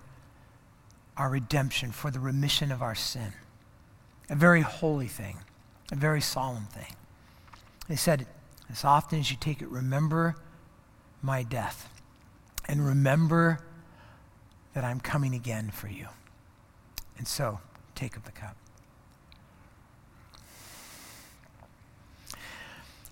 [1.16, 3.34] our redemption, for the remission of our sin.
[4.30, 5.38] A very holy thing,
[5.92, 6.96] a very solemn thing.
[7.88, 8.28] He said,
[8.70, 10.36] As often as you take it, remember
[11.22, 11.90] my death
[12.68, 13.60] and remember
[14.74, 16.08] that I'm coming again for you.
[17.18, 17.60] And so,
[17.96, 18.56] take up the cup.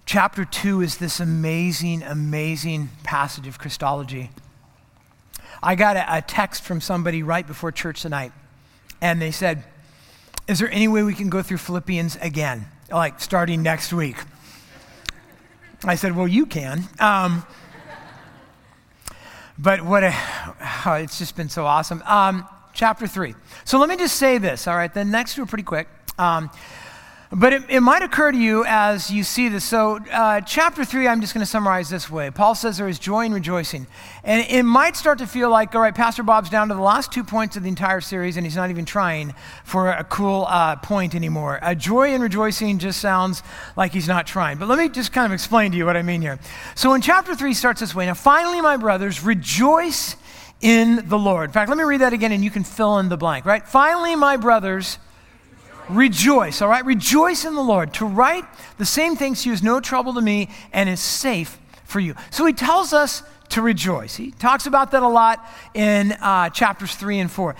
[0.06, 4.30] Chapter 2 is this amazing, amazing passage of Christology.
[5.63, 8.32] I got a, a, text from somebody right before church tonight,
[9.02, 9.63] and they said,
[10.48, 14.18] Is there any way we can go through Philippians again, like starting next week?
[15.84, 16.84] I said, Well, you can.
[17.00, 17.44] Um,
[19.58, 20.13] but what a,
[20.86, 22.04] oh, it's just been so awesome.
[22.06, 23.34] Um, chapter three.
[23.63, 24.94] So let me just say this, all right?
[24.94, 25.88] The next two are pretty quick.
[26.20, 26.52] Um,
[27.36, 29.65] but it, it, might occur to you as you see this.
[29.65, 32.32] So, uh, chapter three, I'm just going to summarize this way.
[32.32, 33.88] Paul says there is joy and rejoicing.
[34.24, 37.12] And it might start to feel like, all right, Pastor Bob's down to the last
[37.12, 39.34] two points of the entire series, and he's not even trying
[39.65, 41.60] for a cool uh, point anymore.
[41.78, 43.43] Joy and rejoicing just sounds
[43.76, 44.58] like he's not trying.
[44.58, 46.39] But let me just kind of explain to you what I mean here.
[46.74, 50.15] So, in chapter three, starts this way Now, finally, my brothers, rejoice
[50.62, 51.50] in the Lord.
[51.50, 53.67] In fact, let me read that again, and you can fill in the blank, right?
[53.67, 55.00] Finally, my brothers,
[55.89, 56.84] Rejoice, all right?
[56.86, 57.93] Rejoice in the Lord.
[57.95, 58.45] To write
[58.78, 62.15] the same you is no trouble to me and is safe for you.
[62.32, 64.15] So he tells us to rejoice.
[64.15, 67.56] He talks about that a lot in uh, chapters 3 and 4.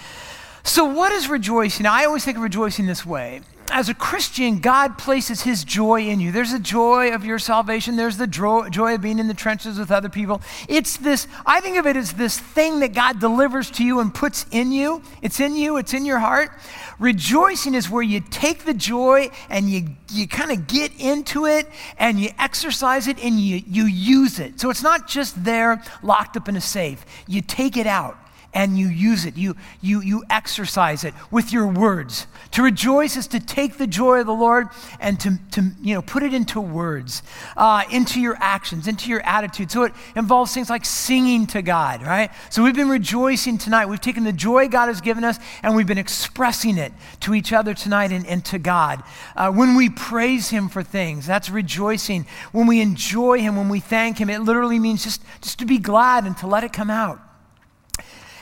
[0.64, 1.86] So, what is rejoicing?
[1.86, 6.20] I always think of rejoicing this way as a Christian, God places his joy in
[6.20, 6.32] you.
[6.32, 9.92] There's a joy of your salvation, there's the joy of being in the trenches with
[9.92, 10.42] other people.
[10.68, 14.14] It's this, I think of it as this thing that God delivers to you and
[14.14, 15.02] puts in you.
[15.22, 16.52] It's in you, it's in your heart.
[17.00, 21.68] Rejoicing is where you take the joy and you, you kind of get into it
[21.98, 24.60] and you exercise it and you, you use it.
[24.60, 28.18] So it's not just there locked up in a safe, you take it out
[28.56, 29.36] and you use it.
[29.38, 32.26] You, you, you exercise it with your words.
[32.52, 34.70] To rejoice is to take the joy of the Lord
[35.02, 37.22] and to, to you know, put it into words,
[37.58, 39.72] uh, into your actions, into your attitude.
[39.72, 42.32] So it involves things like singing to God, right?
[42.50, 43.88] So we've been rejoicing tonight.
[43.88, 47.52] We've taken the joy God has given us and we've been expressing it to each
[47.52, 49.04] other tonight and, and to God.
[49.36, 52.26] Uh, when we praise Him for things, that's rejoicing.
[52.54, 55.78] When we enjoy Him, when we thank Him, it literally means just, just to be
[55.78, 57.20] glad and to let it come out.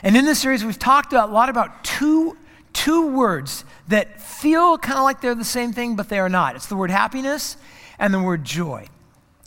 [0.04, 2.36] And in this series, we've talked a lot about two,
[2.74, 6.56] two words that feel kind of like they're the same thing, but they are not.
[6.56, 7.56] It's the word happiness
[7.98, 8.86] and the word joy.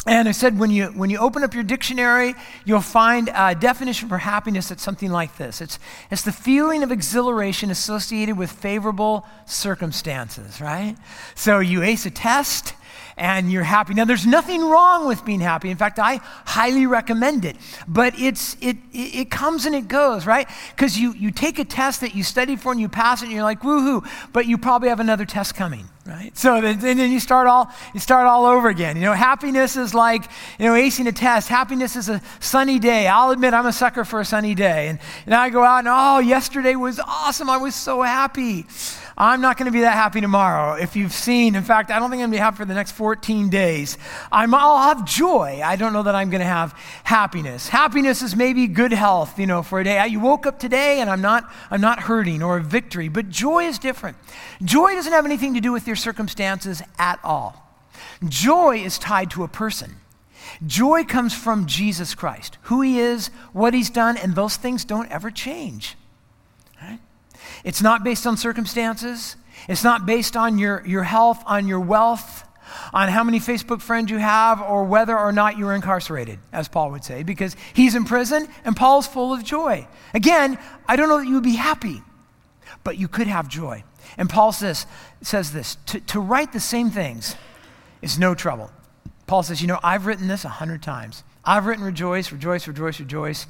[0.08, 4.08] And I said, when you, when you open up your dictionary, you'll find a definition
[4.08, 9.26] for happiness that's something like this it's, it's the feeling of exhilaration associated with favorable
[9.46, 10.96] circumstances, right?
[11.36, 12.74] So you ace a test,
[13.18, 13.94] and you're happy.
[13.96, 15.72] Now, there's nothing wrong with being happy.
[15.72, 17.58] In fact, I highly recommend it.
[17.88, 20.48] But it's, it, it, comes and it goes, right?
[20.76, 23.34] Because you, you take a test that you studied for and you pass it and
[23.34, 26.36] you're like, woohoo, but you probably have another test coming, right?
[26.38, 28.96] So then, and then you start all, you start all over again.
[28.96, 30.24] You know, happiness is like,
[30.58, 31.50] you know, acing a test.
[31.50, 33.08] Happiness is a sunny day.
[33.08, 34.88] I'll admit I'm a sucker for a sunny day.
[34.88, 37.50] And, and I go out and, oh, yesterday was awesome.
[37.50, 38.66] I was so happy.
[39.20, 40.76] I'm not going to be that happy tomorrow.
[40.76, 42.76] If you've seen, in fact, I don't think I'm going to be happy for the
[42.76, 43.98] next 14 days.
[44.32, 45.60] I'm, I'll have joy.
[45.66, 47.68] I don't know that I'm going to have happiness.
[47.68, 50.06] Happiness is maybe good health, you know, for a day.
[50.06, 53.64] You woke up today and I'm not, I'm not hurting or a victory, but joy
[53.64, 54.18] is different.
[54.64, 57.64] Joy doesn't have anything to do with your circumstances at all.
[58.24, 59.96] Joy is tied to a person.
[60.66, 65.12] Joy comes from Jesus Christ, who he is, what he's done, and those things don't
[65.12, 65.96] ever change.
[67.68, 69.36] It's not based on circumstances.
[69.68, 72.48] It's not based on your, your health, on your wealth,
[72.94, 76.92] on how many Facebook friends you have or whether or not you're incarcerated, as Paul
[76.92, 79.86] would say, because he's in prison and Paul's full of joy.
[80.14, 80.58] Again,
[80.88, 82.02] I don't know that you would be happy,
[82.86, 83.84] but you could have joy.
[84.18, 84.86] And Paul says,
[85.22, 87.36] says this to, to write the same things
[88.02, 88.72] is no trouble.
[89.26, 91.26] Paul says, You know, I've written this a hundred times.
[91.44, 93.46] I've written rejoice, rejoice, rejoice, rejoice.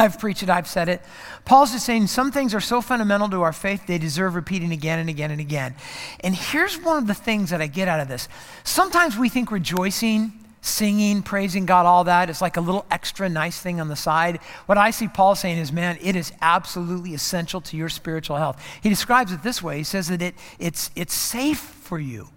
[0.00, 1.02] I've preached it, I've said it.
[1.44, 4.98] Paul's just saying some things are so fundamental to our faith, they deserve repeating again
[4.98, 5.74] and again and again.
[6.20, 8.28] And here's one of the things that I get out of this.
[8.64, 10.32] Sometimes we think rejoicing,
[10.62, 14.38] singing, praising God, all that is like a little extra nice thing on the side.
[14.66, 18.62] What I see Paul saying is, man, it is absolutely essential to your spiritual health.
[18.82, 22.28] He describes it this way he says that it, it's, it's safe for you.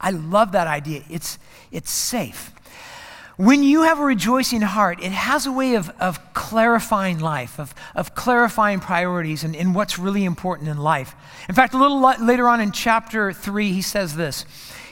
[0.00, 1.02] I love that idea.
[1.10, 1.38] It's,
[1.70, 2.52] it's safe.
[3.40, 7.74] When you have a rejoicing heart, it has a way of, of clarifying life, of,
[7.94, 11.14] of clarifying priorities and, and what's really important in life.
[11.48, 14.44] In fact, a little later on in chapter 3, he says this.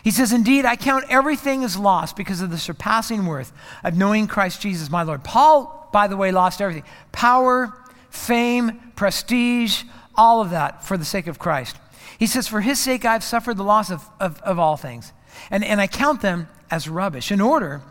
[0.02, 3.52] He says, Indeed, I count everything as lost because of the surpassing worth
[3.84, 5.24] of knowing Christ Jesus, my Lord.
[5.24, 7.74] Paul, by the way, lost everything power,
[8.08, 9.82] fame, prestige,
[10.14, 11.76] all of that for the sake of Christ.
[12.18, 15.12] He says, For his sake, I've suffered the loss of, of, of all things,
[15.50, 17.82] and, and I count them as rubbish in order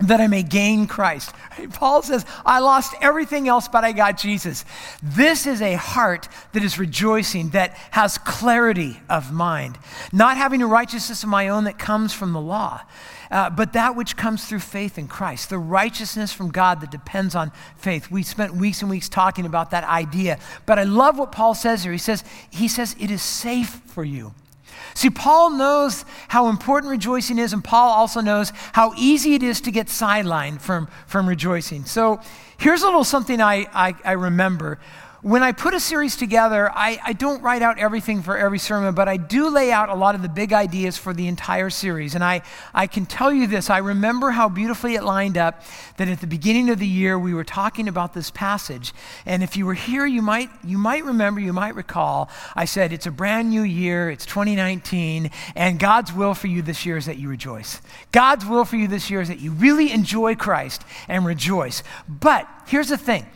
[0.00, 1.34] that I may gain Christ.
[1.72, 4.64] Paul says, I lost everything else, but I got Jesus.
[5.02, 9.78] This is a heart that is rejoicing, that has clarity of mind,
[10.12, 12.82] not having a righteousness of my own that comes from the law,
[13.30, 17.34] uh, but that which comes through faith in Christ, the righteousness from God that depends
[17.34, 18.10] on faith.
[18.10, 21.84] We spent weeks and weeks talking about that idea, but I love what Paul says
[21.84, 21.92] here.
[21.92, 24.34] He says, he says, it is safe for you.
[24.94, 29.60] See, Paul knows how important rejoicing is, and Paul also knows how easy it is
[29.62, 31.84] to get sidelined from, from rejoicing.
[31.84, 32.20] So
[32.58, 34.78] here's a little something I, I, I remember
[35.22, 38.94] when I put a series together, I, I, don't write out everything for every sermon,
[38.94, 42.14] but I do lay out a lot of the big ideas for the entire series.
[42.14, 42.40] And I,
[42.72, 45.62] I can tell you this I remember how beautifully it lined up
[45.98, 48.94] that at the beginning of the year we were talking about this passage.
[49.26, 52.90] And if you were here, you might, you might remember, you might recall, I said,
[52.90, 57.04] It's a brand new year, it's 2019, and God's will for you this year is
[57.06, 57.82] that you rejoice.
[58.10, 61.82] God's will for you this year is that you really enjoy Christ and rejoice.
[62.08, 63.26] But here's the thing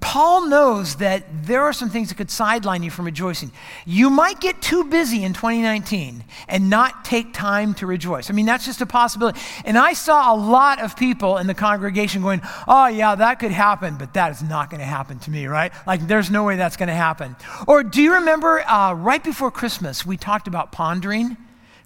[0.00, 3.52] Paul knows that there are some things that could sideline you from rejoicing.
[3.84, 8.30] You might get too busy in 2019 and not take time to rejoice.
[8.30, 9.40] I mean, that's just a possibility.
[9.64, 13.52] And I saw a lot of people in the congregation going, oh, yeah, that could
[13.52, 15.72] happen, but that is not going to happen to me, right?
[15.86, 17.36] Like, there's no way that's going to happen.
[17.66, 21.36] Or do you remember uh, right before Christmas, we talked about pondering?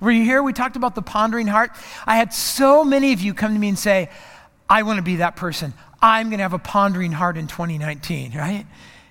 [0.00, 0.42] Were you here?
[0.42, 1.70] We talked about the pondering heart.
[2.06, 4.10] I had so many of you come to me and say,
[4.68, 5.74] I want to be that person.
[6.04, 8.66] I'm going to have a pondering heart in 2019, right?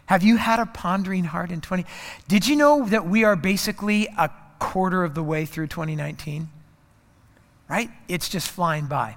[0.06, 1.86] Have you had a pondering heart in 20?
[2.28, 4.30] Did you know that we are basically a
[4.60, 6.50] quarter of the way through 2019?
[7.68, 7.90] Right?
[8.08, 9.16] It's just flying by.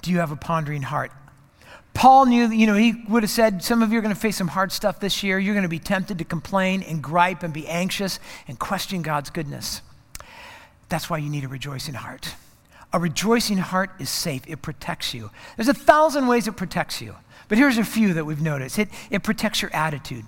[0.00, 1.12] Do you have a pondering heart?
[1.92, 4.38] Paul knew, you know, he would have said, Some of you are going to face
[4.38, 5.38] some hard stuff this year.
[5.38, 9.28] You're going to be tempted to complain and gripe and be anxious and question God's
[9.28, 9.82] goodness.
[10.88, 12.34] That's why you need a rejoicing heart.
[12.92, 15.30] A rejoicing heart is safe, it protects you.
[15.56, 17.16] There's a thousand ways it protects you,
[17.48, 20.24] but here's a few that we've noticed it, it protects your attitude.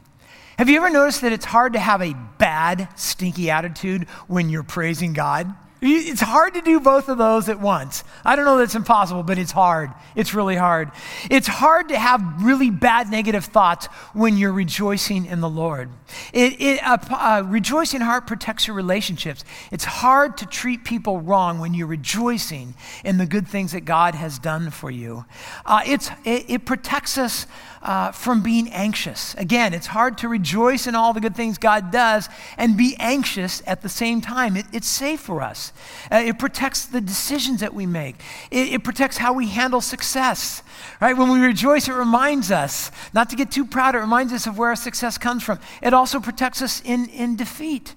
[0.58, 4.62] Have you ever noticed that it's hard to have a bad, stinky attitude when you're
[4.62, 5.54] praising God?
[5.83, 8.05] It's hard to do both of those at once.
[8.24, 9.91] I don't know that it's impossible, but it's hard.
[10.14, 10.91] It's really hard.
[11.31, 15.89] It's hard to have really bad negative thoughts when you're rejoicing in the Lord.
[16.35, 19.45] It, it, a, a rejoicing heart protects your relationships.
[19.70, 24.14] It's hard to treat people wrong when you're rejoicing in the good things that God
[24.14, 25.24] has done for you.
[25.64, 27.47] Uh, it's, it, it protects us
[27.83, 29.35] uh, from being anxious.
[29.35, 32.28] Again, it's hard to rejoice in all the good things God does
[32.59, 34.57] and be anxious at the same time.
[34.57, 35.69] It, it's safe for us.
[36.10, 38.16] Uh, it protects the decisions that we make.
[38.50, 40.62] It, it protects how we handle success.
[41.00, 41.16] Right?
[41.16, 43.94] When we rejoice, it reminds us not to get too proud.
[43.94, 45.58] It reminds us of where our success comes from.
[45.82, 47.94] It also protects us in, in defeat.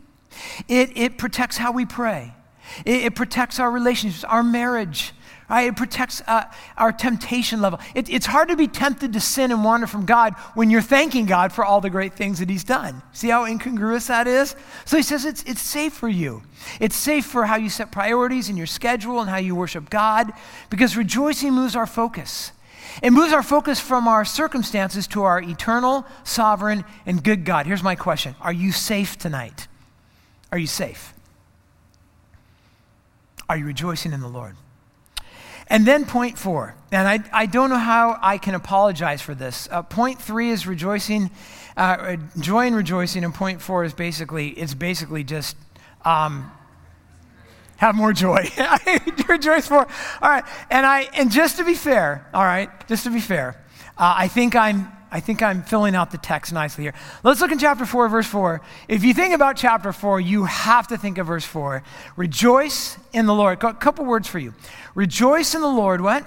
[0.67, 2.33] It, it protects how we pray.
[2.85, 5.13] It, it protects our relationships, our marriage.
[5.53, 5.67] Right?
[5.67, 6.45] It protects uh,
[6.77, 7.79] our temptation level.
[7.93, 11.27] It, it's hard to be tempted to sin and wander from God when you're thanking
[11.27, 13.03] God for all the great things that He's done.
[13.11, 14.55] See how incongruous that is?
[14.85, 16.41] So He says it's, it's safe for you.
[16.79, 20.33] It's safe for how you set priorities in your schedule and how you worship God
[20.71, 22.51] because rejoicing moves our focus.
[23.03, 27.67] It moves our focus from our circumstances to our eternal, sovereign, and good God.
[27.67, 29.67] Here's my question Are you safe tonight?
[30.51, 31.13] Are you safe?
[33.47, 34.55] Are you rejoicing in the Lord?
[35.73, 39.67] And then point four, and I, I don't know how I can apologize for this.
[39.71, 41.31] Uh, point three is rejoicing,
[41.75, 45.57] uh, joy and rejoicing, and point four is basically, it's basically just
[46.05, 46.51] um,
[47.77, 48.47] have more joy.
[49.27, 49.87] rejoice more.
[50.21, 50.45] All right.
[50.69, 53.59] And I and just to be fair, all right, just to be fair,
[53.97, 56.95] uh, I think I'm I think I'm filling out the text nicely here.
[57.21, 58.61] Let's look in chapter 4, verse 4.
[58.87, 61.83] If you think about chapter 4, you have to think of verse 4.
[62.15, 63.63] Rejoice in the Lord.
[63.63, 64.55] A couple words for you.
[64.95, 66.25] Rejoice in the Lord, what?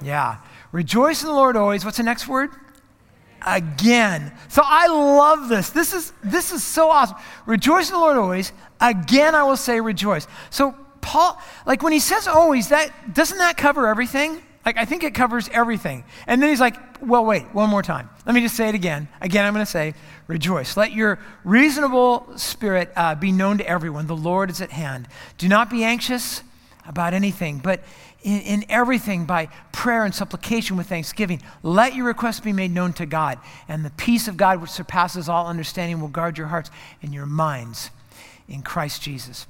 [0.00, 0.36] Yeah.
[0.70, 1.84] Rejoice in the Lord always.
[1.84, 2.50] What's the next word?
[3.44, 4.32] Again.
[4.48, 5.70] So I love this.
[5.70, 7.16] This is this is so awesome.
[7.46, 8.52] Rejoice in the Lord always.
[8.80, 10.28] Again I will say rejoice.
[10.50, 14.40] So Paul, like when he says always, that doesn't that cover everything?
[14.64, 16.04] Like, I think it covers everything.
[16.26, 18.08] And then he's like, well, wait, one more time.
[18.24, 19.08] Let me just say it again.
[19.20, 19.94] Again, I'm going to say,
[20.28, 20.76] rejoice.
[20.76, 24.06] Let your reasonable spirit uh, be known to everyone.
[24.06, 25.08] The Lord is at hand.
[25.36, 26.42] Do not be anxious
[26.86, 27.80] about anything, but
[28.22, 31.42] in, in everything by prayer and supplication with thanksgiving.
[31.62, 33.38] Let your requests be made known to God.
[33.68, 36.70] And the peace of God, which surpasses all understanding, will guard your hearts
[37.02, 37.90] and your minds
[38.48, 39.46] in Christ Jesus.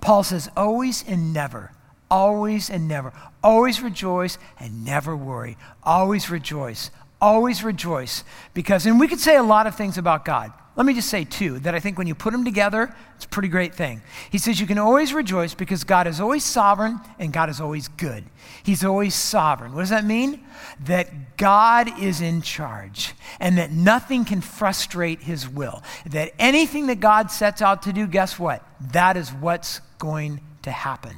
[0.00, 1.70] Paul says, always and never
[2.12, 3.12] always and never.
[3.42, 5.56] Always rejoice and never worry.
[5.82, 6.90] Always rejoice.
[7.20, 8.22] Always rejoice.
[8.52, 10.52] Because, and we could say a lot of things about God.
[10.74, 13.28] Let me just say two that I think when you put them together, it's a
[13.28, 14.02] pretty great thing.
[14.30, 17.88] He says you can always rejoice because God is always sovereign and God is always
[17.88, 18.24] good.
[18.62, 19.74] He's always sovereign.
[19.74, 20.44] What does that mean?
[20.84, 25.82] That God is in charge and that nothing can frustrate his will.
[26.06, 28.66] That anything that God sets out to do, guess what?
[28.92, 31.16] That is what's going to happen.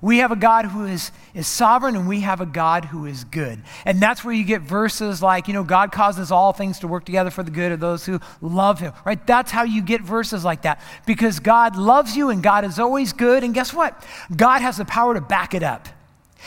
[0.00, 3.24] We have a God who is, is sovereign and we have a God who is
[3.24, 3.60] good.
[3.84, 7.04] And that's where you get verses like, you know, God causes all things to work
[7.04, 9.24] together for the good of those who love him, right?
[9.26, 13.12] That's how you get verses like that because God loves you and God is always
[13.12, 13.42] good.
[13.42, 14.04] And guess what?
[14.34, 15.88] God has the power to back it up.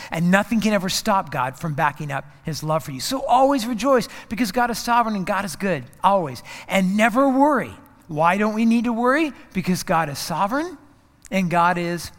[0.10, 3.02] And nothing can ever stop God from backing up his love for you.
[3.02, 6.42] So always rejoice because God is sovereign and God is good, always.
[6.70, 7.74] And never worry.
[8.08, 9.34] Why don't we need to worry?
[9.54, 10.78] Because God is sovereign
[11.30, 12.12] and God is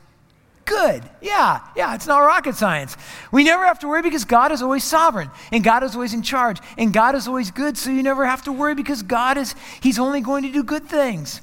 [0.65, 1.03] good.
[1.21, 2.97] Yeah, yeah, it's not rocket science.
[3.31, 6.23] We never have to worry because God is always sovereign and God is always in
[6.23, 7.77] charge and God is always good.
[7.77, 10.85] So you never have to worry because God is, He's only going to do good
[10.85, 11.41] things.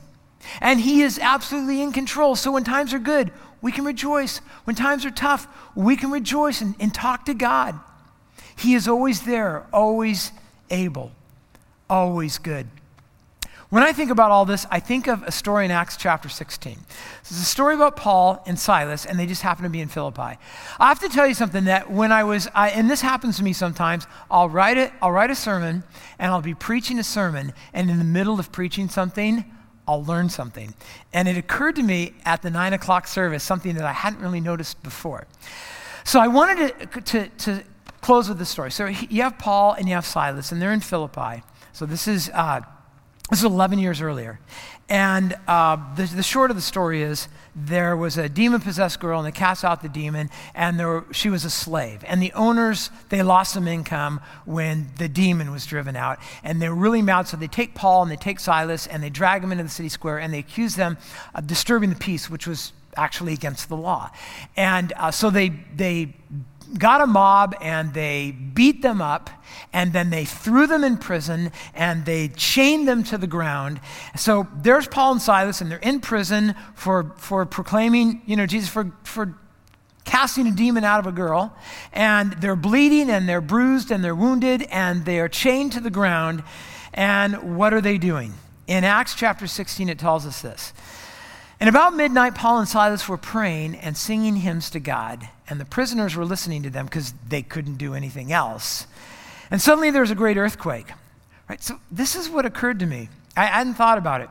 [0.61, 2.35] And He is absolutely in control.
[2.35, 4.39] So when times are good, we can rejoice.
[4.63, 7.79] When times are tough, we can rejoice and, and talk to God.
[8.57, 10.31] He is always there, always
[10.69, 11.11] able,
[11.89, 12.67] always good.
[13.69, 16.75] When I think about all this, I think of a story in Acts chapter 16.
[17.19, 20.39] It's a story about Paul and Silas, and they just happen to be in Philippi.
[20.79, 23.43] I have to tell you something that when I was, I, and this happens to
[23.43, 25.83] me sometimes, I'll write it, I'll write a sermon,
[26.17, 29.45] and I'll be preaching a sermon, and in the middle of preaching something,
[29.87, 30.73] I'll learn something.
[31.13, 34.41] And it occurred to me at the nine o'clock service, something that I hadn't really
[34.41, 35.27] noticed before.
[36.05, 37.63] So I wanted to, to, to
[38.01, 38.71] close with this story.
[38.71, 41.43] So you have Paul and you have Silas, and they're in Philippi.
[41.71, 42.31] So this is.
[42.33, 42.61] Uh,
[43.29, 44.39] this is 11 years earlier.
[44.89, 49.19] And uh, the, the, short of the story is there was a demon possessed girl,
[49.19, 52.03] and they cast out the demon, and she was a slave.
[52.07, 56.17] And the owners, they lost some income when the demon was driven out.
[56.43, 59.11] And they were really mad, so they take Paul and they take Silas and they
[59.11, 60.97] drag them into the city square and they accuse them
[61.35, 64.09] of disturbing the peace, which was actually against the law.
[64.57, 66.15] And uh, so they, they
[66.77, 69.29] got a mob and they beat them up
[69.73, 73.79] and then they threw them in prison and they chained them to the ground.
[74.15, 78.69] So there's Paul and Silas and they're in prison for, for proclaiming, you know, Jesus,
[78.69, 79.35] for, for
[80.05, 81.55] casting a demon out of a girl.
[81.93, 85.91] And they're bleeding and they're bruised and they're wounded and they are chained to the
[85.91, 86.43] ground.
[86.93, 88.33] And what are they doing?
[88.67, 90.73] In Acts chapter 16, it tells us this.
[91.59, 95.65] And about midnight, Paul and Silas were praying and singing hymns to God, and the
[95.65, 98.87] prisoners were listening to them because they couldn't do anything else.
[99.51, 100.91] And suddenly there was a great earthquake.
[101.49, 101.61] Right?
[101.61, 103.09] So this is what occurred to me.
[103.35, 104.29] I hadn't thought about it.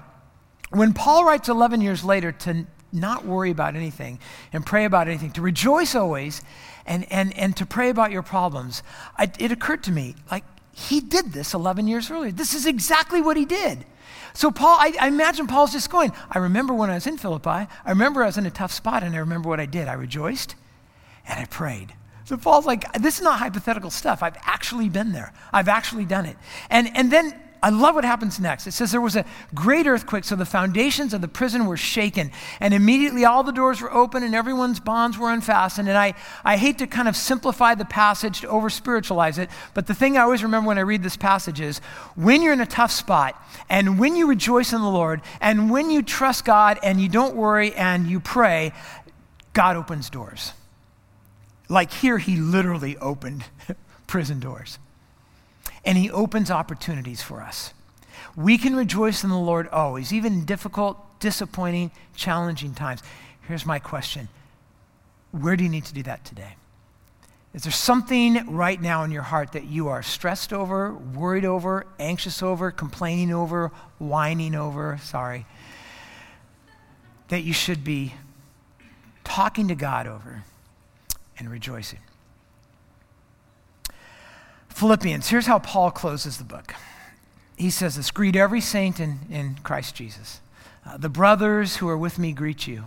[0.71, 4.19] When Paul writes 11 years later to not worry about anything
[4.53, 6.43] and pray about anything, to rejoice always
[6.87, 8.83] and, and, and to pray about your problems,
[9.17, 12.31] I, it occurred to me like he did this 11 years earlier.
[12.31, 13.85] This is exactly what he did.
[14.35, 17.49] So, Paul, I, I, imagine Paul's just going, I remember when I was in Philippi,
[17.49, 19.89] I remember I was in a tough spot, and I remember what I did.
[19.89, 20.55] I rejoiced
[21.29, 21.95] and I prayed.
[22.25, 24.23] So, Paul's like, this is not hypothetical stuff.
[24.23, 26.37] I've actually been there, I've actually done it.
[26.71, 28.67] And, and then I love what happens next.
[28.67, 29.25] It says there was a
[29.55, 33.81] great earthquake, so the foundations of the prison were shaken, and immediately all the doors
[33.81, 35.89] were open and everyone's bonds were unfastened.
[35.89, 36.15] And I,
[36.45, 40.17] I hate to kind of simplify the passage to over spiritualize it, but the thing
[40.17, 41.81] I always remember when I read this passage is
[42.15, 43.35] when you're in a tough spot,
[43.69, 47.35] and when you rejoice in the Lord, and when you trust God and you don't
[47.35, 48.73] worry and you pray,
[49.53, 50.53] God opens doors.
[51.69, 53.45] Like here, He literally opened
[54.07, 54.79] prison doors
[55.85, 57.73] and He opens opportunities for us.
[58.37, 63.03] We can rejoice in the Lord always, even in difficult, disappointing, challenging times.
[63.47, 64.29] here's my question
[65.33, 66.57] Where do you need to do that today?
[67.55, 71.87] Is there something right now in your heart that you are stressed over, worried over,
[71.99, 74.99] anxious over, complaining over, whining over?
[75.03, 75.47] Sorry.
[77.29, 78.15] That you should be
[79.25, 80.45] talking to God over
[81.39, 82.01] and rejoicing.
[84.69, 86.75] Philippians, here's how Paul closes the book.
[87.57, 90.41] He says this Greet every saint in, in Christ Jesus.
[90.87, 92.85] Uh, the brothers who are with me greet you,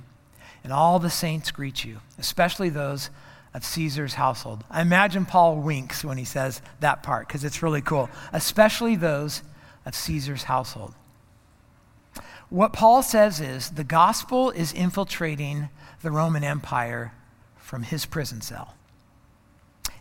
[0.63, 3.09] and all the saints greet you, especially those
[3.53, 4.63] of Caesar's household.
[4.69, 9.43] I imagine Paul winks when he says that part because it's really cool, especially those
[9.85, 10.93] of Caesar's household.
[12.49, 15.69] What Paul says is the gospel is infiltrating
[16.01, 17.13] the Roman Empire
[17.71, 18.75] from his prison cell.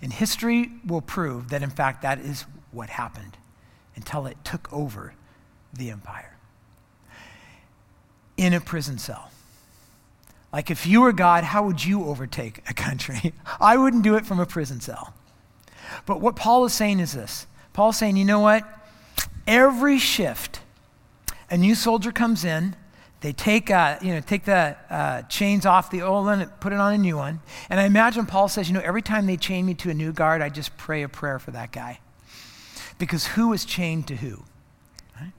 [0.02, 3.36] And history will prove that, in fact, that is what happened
[3.94, 5.14] until it took over
[5.72, 6.36] the empire
[8.36, 9.30] in a prison cell.
[10.52, 13.34] Like, if you were God, how would you overtake a country?
[13.60, 15.14] I wouldn't do it from a prison cell.
[16.06, 18.64] But what Paul is saying is this Paul's saying, you know what?
[19.46, 20.58] Every shift,
[21.48, 22.74] a new soldier comes in,
[23.20, 26.72] they take, uh, you know, take the uh, chains off the old one and put
[26.72, 27.40] it on a new one.
[27.68, 30.12] And I imagine Paul says, you know, every time they chain me to a new
[30.12, 32.00] guard, I just pray a prayer for that guy.
[32.98, 34.42] Because who was chained to who?
[35.20, 35.32] Right?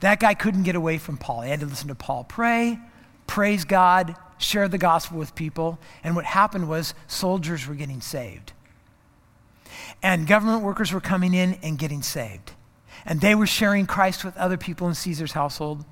[0.00, 1.42] That guy couldn't get away from Paul.
[1.42, 2.78] He had to listen to Paul pray,
[3.26, 5.78] praise God, share the gospel with people.
[6.02, 8.52] And what happened was soldiers were getting saved.
[10.02, 12.52] And government workers were coming in and getting saved.
[13.04, 15.84] And they were sharing Christ with other people in Caesar's household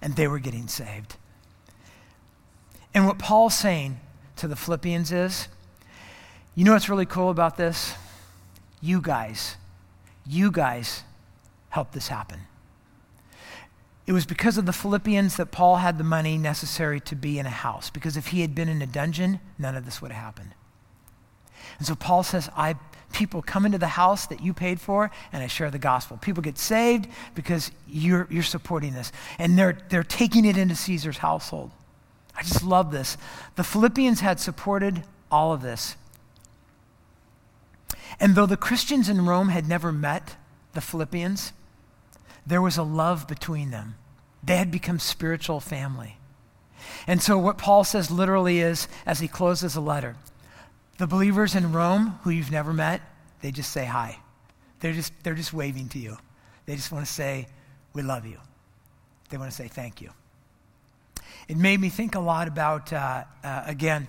[0.00, 1.16] and they were getting saved.
[2.94, 4.00] And what Paul's saying
[4.36, 5.48] to the Philippians is
[6.54, 7.94] you know what's really cool about this?
[8.80, 9.56] You guys,
[10.26, 11.04] you guys
[11.68, 12.40] helped this happen.
[14.08, 17.46] It was because of the Philippians that Paul had the money necessary to be in
[17.46, 17.90] a house.
[17.90, 20.54] Because if he had been in a dungeon, none of this would have happened.
[21.78, 22.74] And so Paul says, I
[23.12, 26.16] people come into the house that you paid for and I share the gospel.
[26.18, 29.12] People get saved because you're, you're supporting this.
[29.38, 31.70] And they're, they're taking it into Caesar's household.
[32.36, 33.16] I just love this.
[33.56, 35.96] The Philippians had supported all of this.
[38.20, 40.36] And though the Christians in Rome had never met
[40.72, 41.52] the Philippians,
[42.46, 43.96] there was a love between them.
[44.42, 46.16] They had become spiritual family.
[47.06, 50.16] And so, what Paul says literally is, as he closes the letter,
[50.98, 53.00] the believers in Rome who you've never met,
[53.40, 54.18] they just say hi.
[54.80, 56.18] They're just, they're just waving to you.
[56.66, 57.46] They just want to say,
[57.94, 58.38] We love you.
[59.30, 60.10] They want to say thank you.
[61.48, 64.08] It made me think a lot about, uh, uh, again,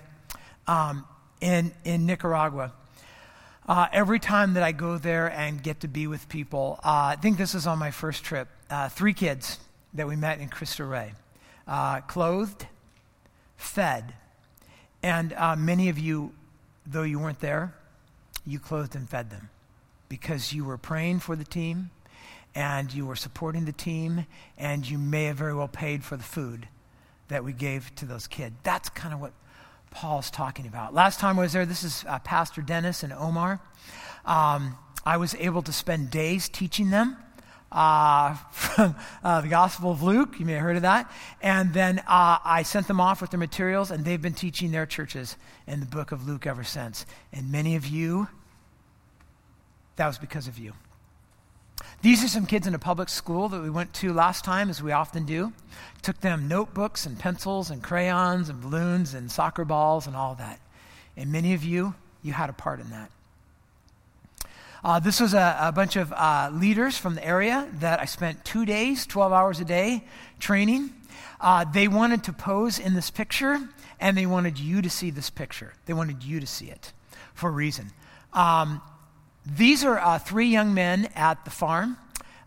[0.66, 1.06] um,
[1.40, 2.72] in, in Nicaragua.
[3.66, 7.16] Uh, every time that I go there and get to be with people, uh, I
[7.16, 8.48] think this is on my first trip.
[8.68, 9.58] Uh, three kids
[9.94, 11.12] that we met in Cristo Rey,
[11.66, 12.66] uh, clothed,
[13.56, 14.14] fed,
[15.02, 16.32] and many of you
[16.90, 17.74] though you weren't there,
[18.46, 19.48] you clothed and fed them
[20.08, 21.90] because you were praying for the team
[22.54, 24.26] and you were supporting the team
[24.58, 26.66] and you may have very well paid for the food
[27.28, 28.56] that we gave to those kids.
[28.64, 29.32] That's kind of what
[29.90, 30.92] Paul's talking about.
[30.92, 33.60] Last time I was there, this is uh, Pastor Dennis and Omar.
[34.24, 34.76] Um,
[35.06, 37.16] I was able to spend days teaching them
[37.72, 38.94] uh, from
[39.24, 40.38] uh, the Gospel of Luke.
[40.38, 41.10] You may have heard of that.
[41.42, 44.86] And then uh, I sent them off with their materials, and they've been teaching their
[44.86, 47.06] churches in the book of Luke ever since.
[47.32, 48.28] And many of you,
[49.96, 50.72] that was because of you.
[52.02, 54.82] These are some kids in a public school that we went to last time, as
[54.82, 55.52] we often do.
[56.02, 60.60] Took them notebooks and pencils and crayons and balloons and soccer balls and all that.
[61.16, 63.10] And many of you, you had a part in that.
[64.82, 68.44] Uh, this was a, a bunch of uh, leaders from the area that I spent
[68.44, 70.04] two days, 12 hours a day,
[70.38, 70.90] training.
[71.38, 73.60] Uh, they wanted to pose in this picture,
[73.98, 75.74] and they wanted you to see this picture.
[75.84, 76.92] They wanted you to see it
[77.34, 77.90] for a reason.
[78.32, 78.80] Um,
[79.44, 81.98] these are uh, three young men at the farm.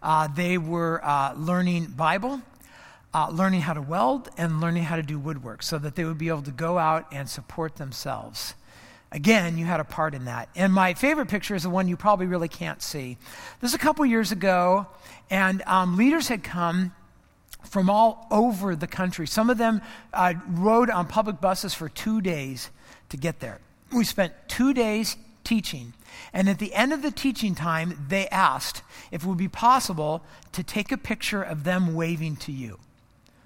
[0.02, 2.42] Uh, they were uh, learning Bible.
[3.32, 6.30] Learning how to weld and learning how to do woodwork so that they would be
[6.30, 8.56] able to go out and support themselves.
[9.14, 10.50] Again, you had a part in that.
[10.56, 13.18] And my favorite picture is the one you probably really can't see.
[13.62, 14.88] This is a couple years ago,
[15.30, 16.94] and um, leaders had come
[17.64, 19.28] from all over the country.
[19.28, 19.82] Some of them
[20.14, 22.72] uh, rode on public buses for two days
[23.10, 23.60] to get there.
[23.94, 25.94] We spent two days teaching.
[26.34, 30.24] And at the end of the teaching time, they asked if it would be possible
[30.54, 32.80] to take a picture of them waving to you.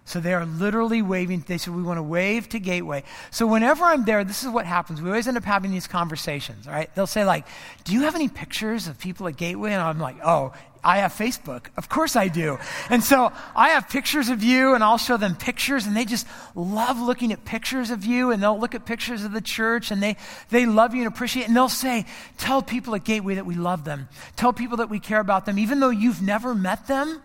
[0.08, 1.44] So they are literally waving.
[1.46, 3.04] They said, We want to wave to Gateway.
[3.30, 5.02] So whenever I'm there, this is what happens.
[5.02, 6.90] We always end up having these conversations, right?
[6.96, 7.46] They'll say, like,
[7.84, 9.74] Do you have any pictures of people at Gateway?
[9.74, 11.66] And I'm like, Oh, I have Facebook.
[11.78, 12.58] Of course I do.
[12.90, 16.26] And so I have pictures of you, and I'll show them pictures, and they just
[16.56, 20.02] love looking at pictures of you, and they'll look at pictures of the church, and
[20.02, 20.16] they,
[20.52, 21.48] they love you and appreciate it.
[21.50, 22.06] And they'll say,
[22.38, 24.08] Tell people at Gateway that we love them.
[24.38, 25.60] Tell people that we care about them.
[25.60, 27.22] Even though you've never met them,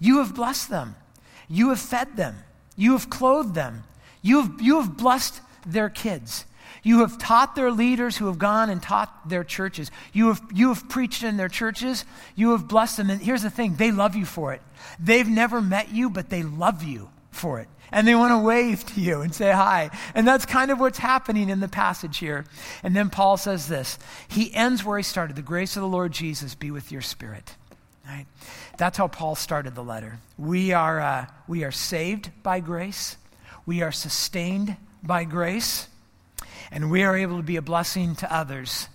[0.00, 0.96] you have blessed them.
[1.48, 2.36] You have fed them.
[2.76, 3.84] You have clothed them.
[4.22, 6.44] You have, you have blessed their kids.
[6.82, 9.90] You have taught their leaders who have gone and taught their churches.
[10.12, 12.04] You have, you have preached in their churches.
[12.36, 13.10] You have blessed them.
[13.10, 14.60] And here's the thing they love you for it.
[15.00, 17.68] They've never met you, but they love you for it.
[17.90, 19.90] And they want to wave to you and say hi.
[20.14, 22.44] And that's kind of what's happening in the passage here.
[22.82, 26.12] And then Paul says this He ends where he started The grace of the Lord
[26.12, 27.54] Jesus be with your spirit.
[28.06, 28.26] Right?
[28.76, 30.18] That's how Paul started the letter.
[30.36, 33.16] We are, uh, we are saved by grace,
[33.66, 35.88] we are sustained by grace,
[36.70, 38.88] and we are able to be a blessing to others,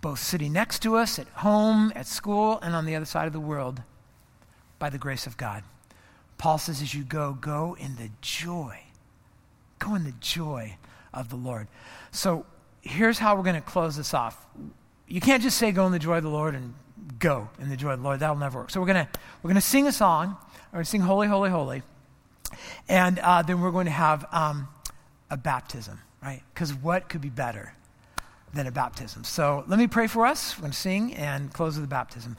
[0.00, 3.32] both sitting next to us, at home, at school, and on the other side of
[3.32, 3.82] the world,
[4.78, 5.62] by the grace of God.
[6.38, 8.80] Paul says, as you go, go in the joy.
[9.78, 10.76] Go in the joy
[11.14, 11.68] of the Lord.
[12.10, 12.46] So
[12.80, 14.44] here's how we're going to close this off.
[15.06, 16.74] You can't just say, go in the joy of the Lord and
[17.18, 18.20] go in the joy of the Lord.
[18.20, 18.70] That'll never work.
[18.70, 19.08] So we're gonna
[19.42, 20.36] we're gonna sing a song.
[20.72, 21.82] We're gonna sing Holy, Holy, Holy,
[22.88, 24.68] and uh, then we're going to have um,
[25.30, 26.42] a baptism, right?
[26.54, 27.74] Because what could be better
[28.54, 29.24] than a baptism?
[29.24, 30.56] So let me pray for us.
[30.56, 32.36] We're gonna sing and close with the baptism.